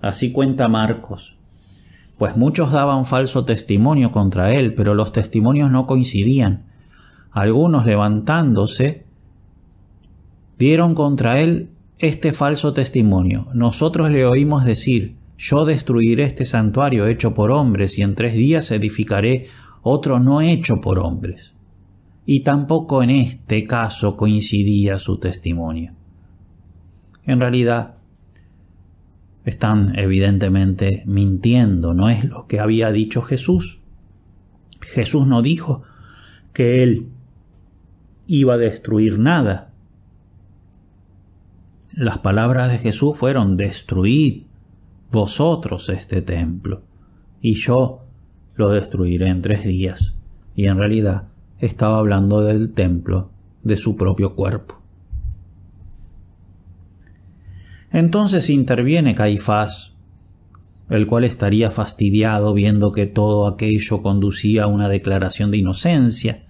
Así 0.00 0.32
cuenta 0.32 0.68
Marcos, 0.68 1.36
pues 2.18 2.36
muchos 2.36 2.70
daban 2.72 3.06
falso 3.06 3.44
testimonio 3.44 4.12
contra 4.12 4.54
él, 4.54 4.74
pero 4.74 4.94
los 4.94 5.12
testimonios 5.12 5.70
no 5.70 5.86
coincidían. 5.86 6.66
Algunos 7.30 7.84
levantándose 7.86 9.04
dieron 10.58 10.94
contra 10.94 11.40
él 11.40 11.70
este 11.98 12.32
falso 12.32 12.72
testimonio. 12.72 13.48
Nosotros 13.54 14.10
le 14.10 14.24
oímos 14.26 14.64
decir, 14.64 15.16
yo 15.36 15.64
destruiré 15.64 16.24
este 16.24 16.44
santuario 16.44 17.06
hecho 17.06 17.34
por 17.34 17.50
hombres 17.50 17.98
y 17.98 18.02
en 18.02 18.14
tres 18.14 18.34
días 18.34 18.70
edificaré 18.70 19.48
otro 19.82 20.20
no 20.20 20.40
hecho 20.40 20.80
por 20.80 20.98
hombres. 20.98 21.54
Y 22.24 22.40
tampoco 22.40 23.02
en 23.02 23.10
este 23.10 23.64
caso 23.64 24.16
coincidía 24.16 24.98
su 24.98 25.18
testimonio. 25.18 25.92
En 27.24 27.40
realidad, 27.40 27.96
están 29.44 29.98
evidentemente 29.98 31.02
mintiendo, 31.06 31.94
no 31.94 32.08
es 32.08 32.24
lo 32.24 32.46
que 32.46 32.60
había 32.60 32.90
dicho 32.92 33.22
Jesús. 33.22 33.80
Jesús 34.80 35.26
no 35.26 35.42
dijo 35.42 35.82
que 36.52 36.82
él 36.82 37.08
iba 38.26 38.54
a 38.54 38.58
destruir 38.58 39.18
nada, 39.18 39.74
las 41.96 42.18
palabras 42.18 42.72
de 42.72 42.78
Jesús 42.78 43.16
fueron 43.16 43.56
destruid 43.56 44.42
vosotros 45.12 45.88
este 45.88 46.22
templo 46.22 46.82
y 47.40 47.54
yo 47.54 48.00
lo 48.56 48.70
destruiré 48.70 49.28
en 49.28 49.42
tres 49.42 49.64
días. 49.64 50.16
Y 50.56 50.66
en 50.66 50.78
realidad 50.78 51.28
estaba 51.60 51.98
hablando 51.98 52.40
del 52.40 52.72
templo 52.72 53.30
de 53.62 53.76
su 53.76 53.96
propio 53.96 54.34
cuerpo. 54.34 54.83
Entonces 57.94 58.50
interviene 58.50 59.14
Caifás, 59.14 59.94
el 60.90 61.06
cual 61.06 61.22
estaría 61.22 61.70
fastidiado 61.70 62.52
viendo 62.52 62.90
que 62.90 63.06
todo 63.06 63.46
aquello 63.46 64.02
conducía 64.02 64.64
a 64.64 64.66
una 64.66 64.88
declaración 64.88 65.52
de 65.52 65.58
inocencia, 65.58 66.44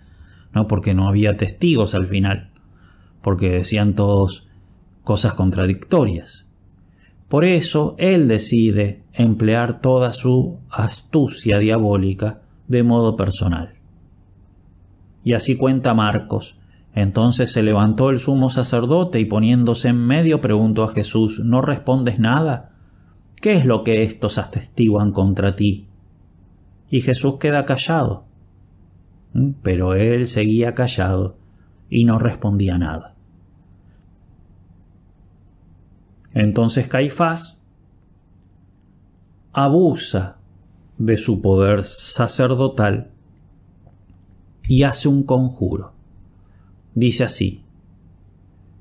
no 0.54 0.66
porque 0.68 0.94
no 0.94 1.06
había 1.06 1.36
testigos 1.36 1.94
al 1.94 2.08
final, 2.08 2.50
porque 3.20 3.50
decían 3.50 3.94
todos 3.94 4.48
cosas 5.02 5.34
contradictorias. 5.34 6.46
Por 7.28 7.44
eso 7.44 7.94
él 7.98 8.26
decide 8.26 9.02
emplear 9.12 9.82
toda 9.82 10.14
su 10.14 10.60
astucia 10.70 11.58
diabólica 11.58 12.40
de 12.68 12.84
modo 12.84 13.16
personal. 13.16 13.74
Y 15.22 15.34
así 15.34 15.56
cuenta 15.56 15.92
Marcos. 15.92 16.58
Entonces 16.94 17.50
se 17.50 17.62
levantó 17.62 18.10
el 18.10 18.20
sumo 18.20 18.50
sacerdote 18.50 19.18
y 19.18 19.24
poniéndose 19.24 19.88
en 19.88 19.98
medio 19.98 20.40
preguntó 20.40 20.84
a 20.84 20.92
Jesús 20.92 21.40
¿No 21.40 21.60
respondes 21.60 22.20
nada? 22.20 22.70
¿Qué 23.36 23.54
es 23.54 23.66
lo 23.66 23.82
que 23.82 24.04
éstos 24.04 24.38
atestiguan 24.38 25.12
contra 25.12 25.56
ti? 25.56 25.88
Y 26.88 27.00
Jesús 27.00 27.38
queda 27.38 27.64
callado. 27.64 28.26
¿Mm? 29.32 29.50
Pero 29.62 29.94
él 29.94 30.28
seguía 30.28 30.74
callado 30.74 31.36
y 31.90 32.04
no 32.04 32.18
respondía 32.18 32.78
nada. 32.78 33.16
Entonces 36.32 36.88
Caifás 36.88 37.60
abusa 39.52 40.38
de 40.98 41.16
su 41.16 41.42
poder 41.42 41.84
sacerdotal 41.84 43.10
y 44.68 44.84
hace 44.84 45.08
un 45.08 45.24
conjuro. 45.24 45.93
Dice 46.94 47.24
así, 47.24 47.62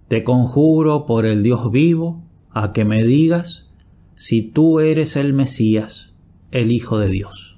Te 0.08 0.24
conjuro 0.24 1.06
por 1.06 1.26
el 1.26 1.44
Dios 1.44 1.72
vivo 1.72 2.22
a 2.52 2.72
que 2.74 2.86
me 2.86 3.04
digas 3.04 3.68
si 4.16 4.42
tú 4.42 4.80
eres 4.80 5.16
el 5.16 5.34
Mesías, 5.34 6.14
el 6.52 6.72
Hijo 6.72 7.00
de 7.00 7.10
Dios. 7.10 7.58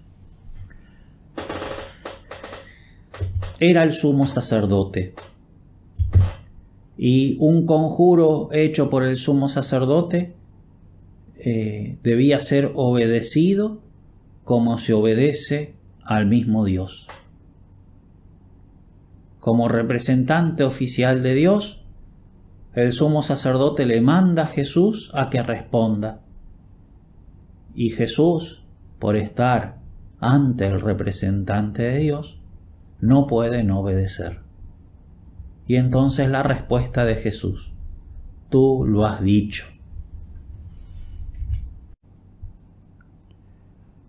Era 3.60 3.84
el 3.84 3.94
sumo 3.94 4.28
sacerdote 4.28 5.14
y 6.98 7.36
un 7.40 7.66
conjuro 7.66 8.50
hecho 8.52 8.90
por 8.90 9.04
el 9.04 9.18
sumo 9.18 9.50
sacerdote 9.50 10.34
eh, 11.38 11.98
debía 12.04 12.40
ser 12.40 12.72
obedecido 12.76 13.82
como 14.44 14.78
se 14.78 14.94
obedece 14.94 15.74
al 16.04 16.26
mismo 16.28 16.66
Dios. 16.66 17.08
Como 19.46 19.68
representante 19.68 20.64
oficial 20.64 21.22
de 21.22 21.36
Dios, 21.36 21.86
el 22.74 22.94
sumo 22.94 23.22
sacerdote 23.22 23.86
le 23.86 24.02
manda 24.02 24.42
a 24.42 24.48
Jesús 24.48 25.12
a 25.14 25.30
que 25.30 25.44
responda. 25.44 26.22
Y 27.76 27.92
Jesús, 27.92 28.66
por 28.98 29.16
estar 29.16 29.78
ante 30.20 30.66
el 30.66 30.82
representante 30.82 31.84
de 31.84 32.00
Dios, 32.00 32.40
no 33.00 33.28
puede 33.28 33.64
no 33.64 33.82
obedecer. 33.82 34.40
Y 35.68 35.76
entonces 35.76 36.28
la 36.28 36.42
respuesta 36.42 37.06
de 37.06 37.14
Jesús, 37.14 37.72
tú 38.50 38.84
lo 38.84 39.06
has 39.06 39.22
dicho. 39.22 39.66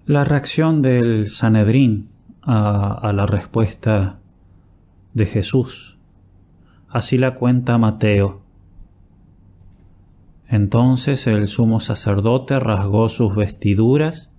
La 0.06 0.24
reacción 0.24 0.80
del 0.80 1.28
Sanedrín 1.28 2.08
a, 2.40 3.12
la 3.14 3.26
respuesta 3.26 4.20
de 5.16 5.24
Jesús. 5.24 5.96
Así 6.90 7.16
la 7.16 7.36
cuenta 7.36 7.78
Mateo. 7.78 8.42
Entonces 10.46 11.26
el 11.26 11.48
sumo 11.48 11.80
sacerdote 11.80 12.60
rasgó 12.60 13.08
sus 13.08 13.34
vestiduras, 13.34 14.30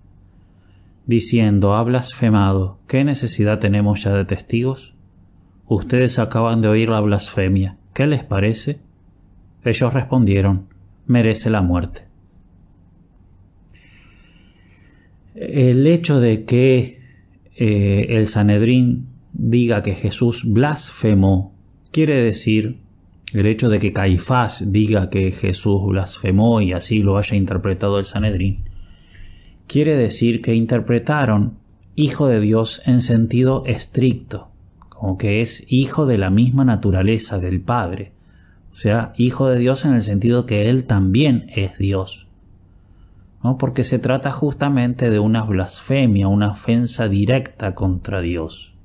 diciendo, 1.07 1.73
ha 1.73 1.83
blasfemado, 1.83 2.77
¿qué 2.87 3.03
necesidad 3.03 3.57
tenemos 3.57 4.03
ya 4.03 4.13
de 4.13 4.25
testigos? 4.25 4.93
Ustedes 5.65 6.19
acaban 6.19 6.61
de 6.61 6.67
oír 6.67 6.89
la 6.89 7.01
blasfemia. 7.01 7.77
¿Qué 7.93 8.05
les 8.05 8.23
parece? 8.23 8.79
Ellos 9.63 9.93
respondieron, 9.93 10.67
merece 11.07 11.49
la 11.49 11.61
muerte. 11.63 12.05
El 15.33 15.87
hecho 15.87 16.19
de 16.19 16.45
que 16.45 17.01
eh, 17.55 18.05
el 18.09 18.27
Sanedrín 18.27 19.16
diga 19.37 19.83
que 19.83 19.95
Jesús 19.95 20.41
blasfemó, 20.43 21.53
quiere 21.91 22.23
decir 22.23 22.79
el 23.33 23.45
hecho 23.45 23.69
de 23.69 23.79
que 23.79 23.93
Caifás 23.93 24.63
diga 24.65 25.09
que 25.09 25.31
Jesús 25.31 25.81
blasfemó 25.85 26.59
y 26.61 26.73
así 26.73 27.03
lo 27.03 27.17
haya 27.17 27.35
interpretado 27.37 27.99
el 27.99 28.05
Sanedrín, 28.05 28.63
quiere 29.67 29.95
decir 29.95 30.41
que 30.41 30.55
interpretaron 30.55 31.59
hijo 31.95 32.27
de 32.27 32.39
Dios 32.39 32.81
en 32.85 33.01
sentido 33.01 33.63
estricto, 33.67 34.49
como 34.89 35.17
que 35.17 35.41
es 35.41 35.65
hijo 35.67 36.07
de 36.07 36.17
la 36.17 36.31
misma 36.31 36.65
naturaleza 36.65 37.37
del 37.37 37.61
Padre, 37.61 38.13
o 38.71 38.75
sea, 38.75 39.13
hijo 39.17 39.49
de 39.49 39.59
Dios 39.59 39.85
en 39.85 39.93
el 39.93 40.01
sentido 40.01 40.45
que 40.45 40.69
Él 40.69 40.85
también 40.85 41.45
es 41.55 41.77
Dios. 41.77 42.27
¿no? 43.43 43.57
Porque 43.57 43.83
se 43.83 43.99
trata 43.99 44.31
justamente 44.31 45.09
de 45.09 45.19
una 45.19 45.43
blasfemia, 45.43 46.27
una 46.27 46.51
ofensa 46.51 47.07
directa 47.07 47.75
contra 47.75 48.21
Dios, 48.21 48.76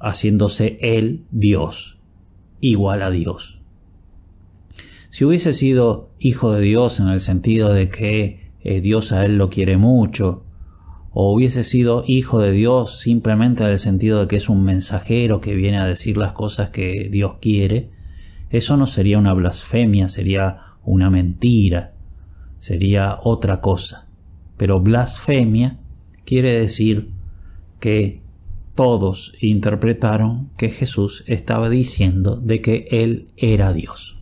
haciéndose 0.00 0.78
Él 0.80 1.24
Dios, 1.30 1.98
igual 2.60 3.02
a 3.02 3.10
Dios. 3.10 3.60
Si 5.10 5.24
hubiese 5.24 5.52
sido 5.52 6.10
hijo 6.18 6.52
de 6.52 6.60
Dios 6.60 7.00
en 7.00 7.08
el 7.08 7.20
sentido 7.20 7.72
de 7.72 7.88
que 7.88 8.50
eh, 8.60 8.80
Dios 8.80 9.12
a 9.12 9.24
Él 9.24 9.38
lo 9.38 9.50
quiere 9.50 9.76
mucho, 9.76 10.44
o 11.12 11.32
hubiese 11.32 11.64
sido 11.64 12.04
hijo 12.06 12.40
de 12.40 12.52
Dios 12.52 13.00
simplemente 13.00 13.64
en 13.64 13.70
el 13.70 13.78
sentido 13.78 14.20
de 14.20 14.28
que 14.28 14.36
es 14.36 14.48
un 14.48 14.62
mensajero 14.62 15.40
que 15.40 15.54
viene 15.54 15.78
a 15.78 15.86
decir 15.86 16.16
las 16.16 16.32
cosas 16.32 16.70
que 16.70 17.08
Dios 17.10 17.36
quiere, 17.40 17.90
eso 18.50 18.76
no 18.76 18.86
sería 18.86 19.18
una 19.18 19.32
blasfemia, 19.32 20.08
sería 20.08 20.74
una 20.84 21.10
mentira, 21.10 21.94
sería 22.58 23.18
otra 23.22 23.60
cosa. 23.60 24.06
Pero 24.56 24.80
blasfemia 24.80 25.78
quiere 26.24 26.52
decir 26.52 27.10
que 27.80 28.22
todos 28.78 29.32
interpretaron 29.40 30.50
que 30.56 30.70
Jesús 30.70 31.24
estaba 31.26 31.68
diciendo 31.68 32.36
de 32.36 32.62
que 32.62 32.86
Él 32.92 33.26
era 33.36 33.72
Dios. 33.72 34.20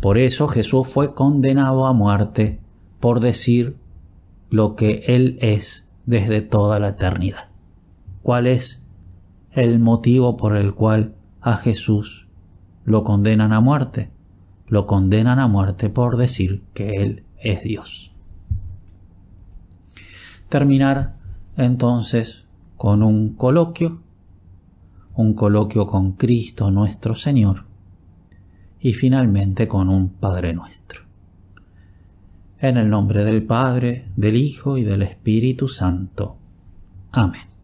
Por 0.00 0.16
eso 0.16 0.48
Jesús 0.48 0.88
fue 0.88 1.12
condenado 1.12 1.84
a 1.84 1.92
muerte 1.92 2.60
por 2.98 3.20
decir 3.20 3.76
lo 4.48 4.74
que 4.74 5.02
Él 5.06 5.36
es 5.42 5.84
desde 6.06 6.40
toda 6.40 6.80
la 6.80 6.88
eternidad. 6.88 7.50
¿Cuál 8.22 8.46
es 8.46 8.82
el 9.52 9.80
motivo 9.80 10.38
por 10.38 10.56
el 10.56 10.72
cual 10.72 11.14
a 11.42 11.58
Jesús 11.58 12.28
lo 12.86 13.04
condenan 13.04 13.52
a 13.52 13.60
muerte? 13.60 14.08
Lo 14.66 14.86
condenan 14.86 15.40
a 15.40 15.46
muerte 15.46 15.90
por 15.90 16.16
decir 16.16 16.62
que 16.72 17.02
Él 17.02 17.22
es 17.38 17.62
Dios. 17.62 18.12
Terminar 20.48 21.16
entonces 21.58 22.45
con 22.76 23.02
un 23.02 23.34
coloquio, 23.34 24.00
un 25.14 25.34
coloquio 25.34 25.86
con 25.86 26.12
Cristo 26.12 26.70
nuestro 26.70 27.14
Señor 27.14 27.64
y 28.80 28.92
finalmente 28.92 29.66
con 29.66 29.88
un 29.88 30.10
Padre 30.10 30.52
nuestro. 30.52 31.02
En 32.58 32.76
el 32.76 32.88
nombre 32.88 33.24
del 33.24 33.42
Padre, 33.42 34.08
del 34.16 34.36
Hijo 34.36 34.78
y 34.78 34.84
del 34.84 35.02
Espíritu 35.02 35.68
Santo. 35.68 36.36
Amén. 37.12 37.55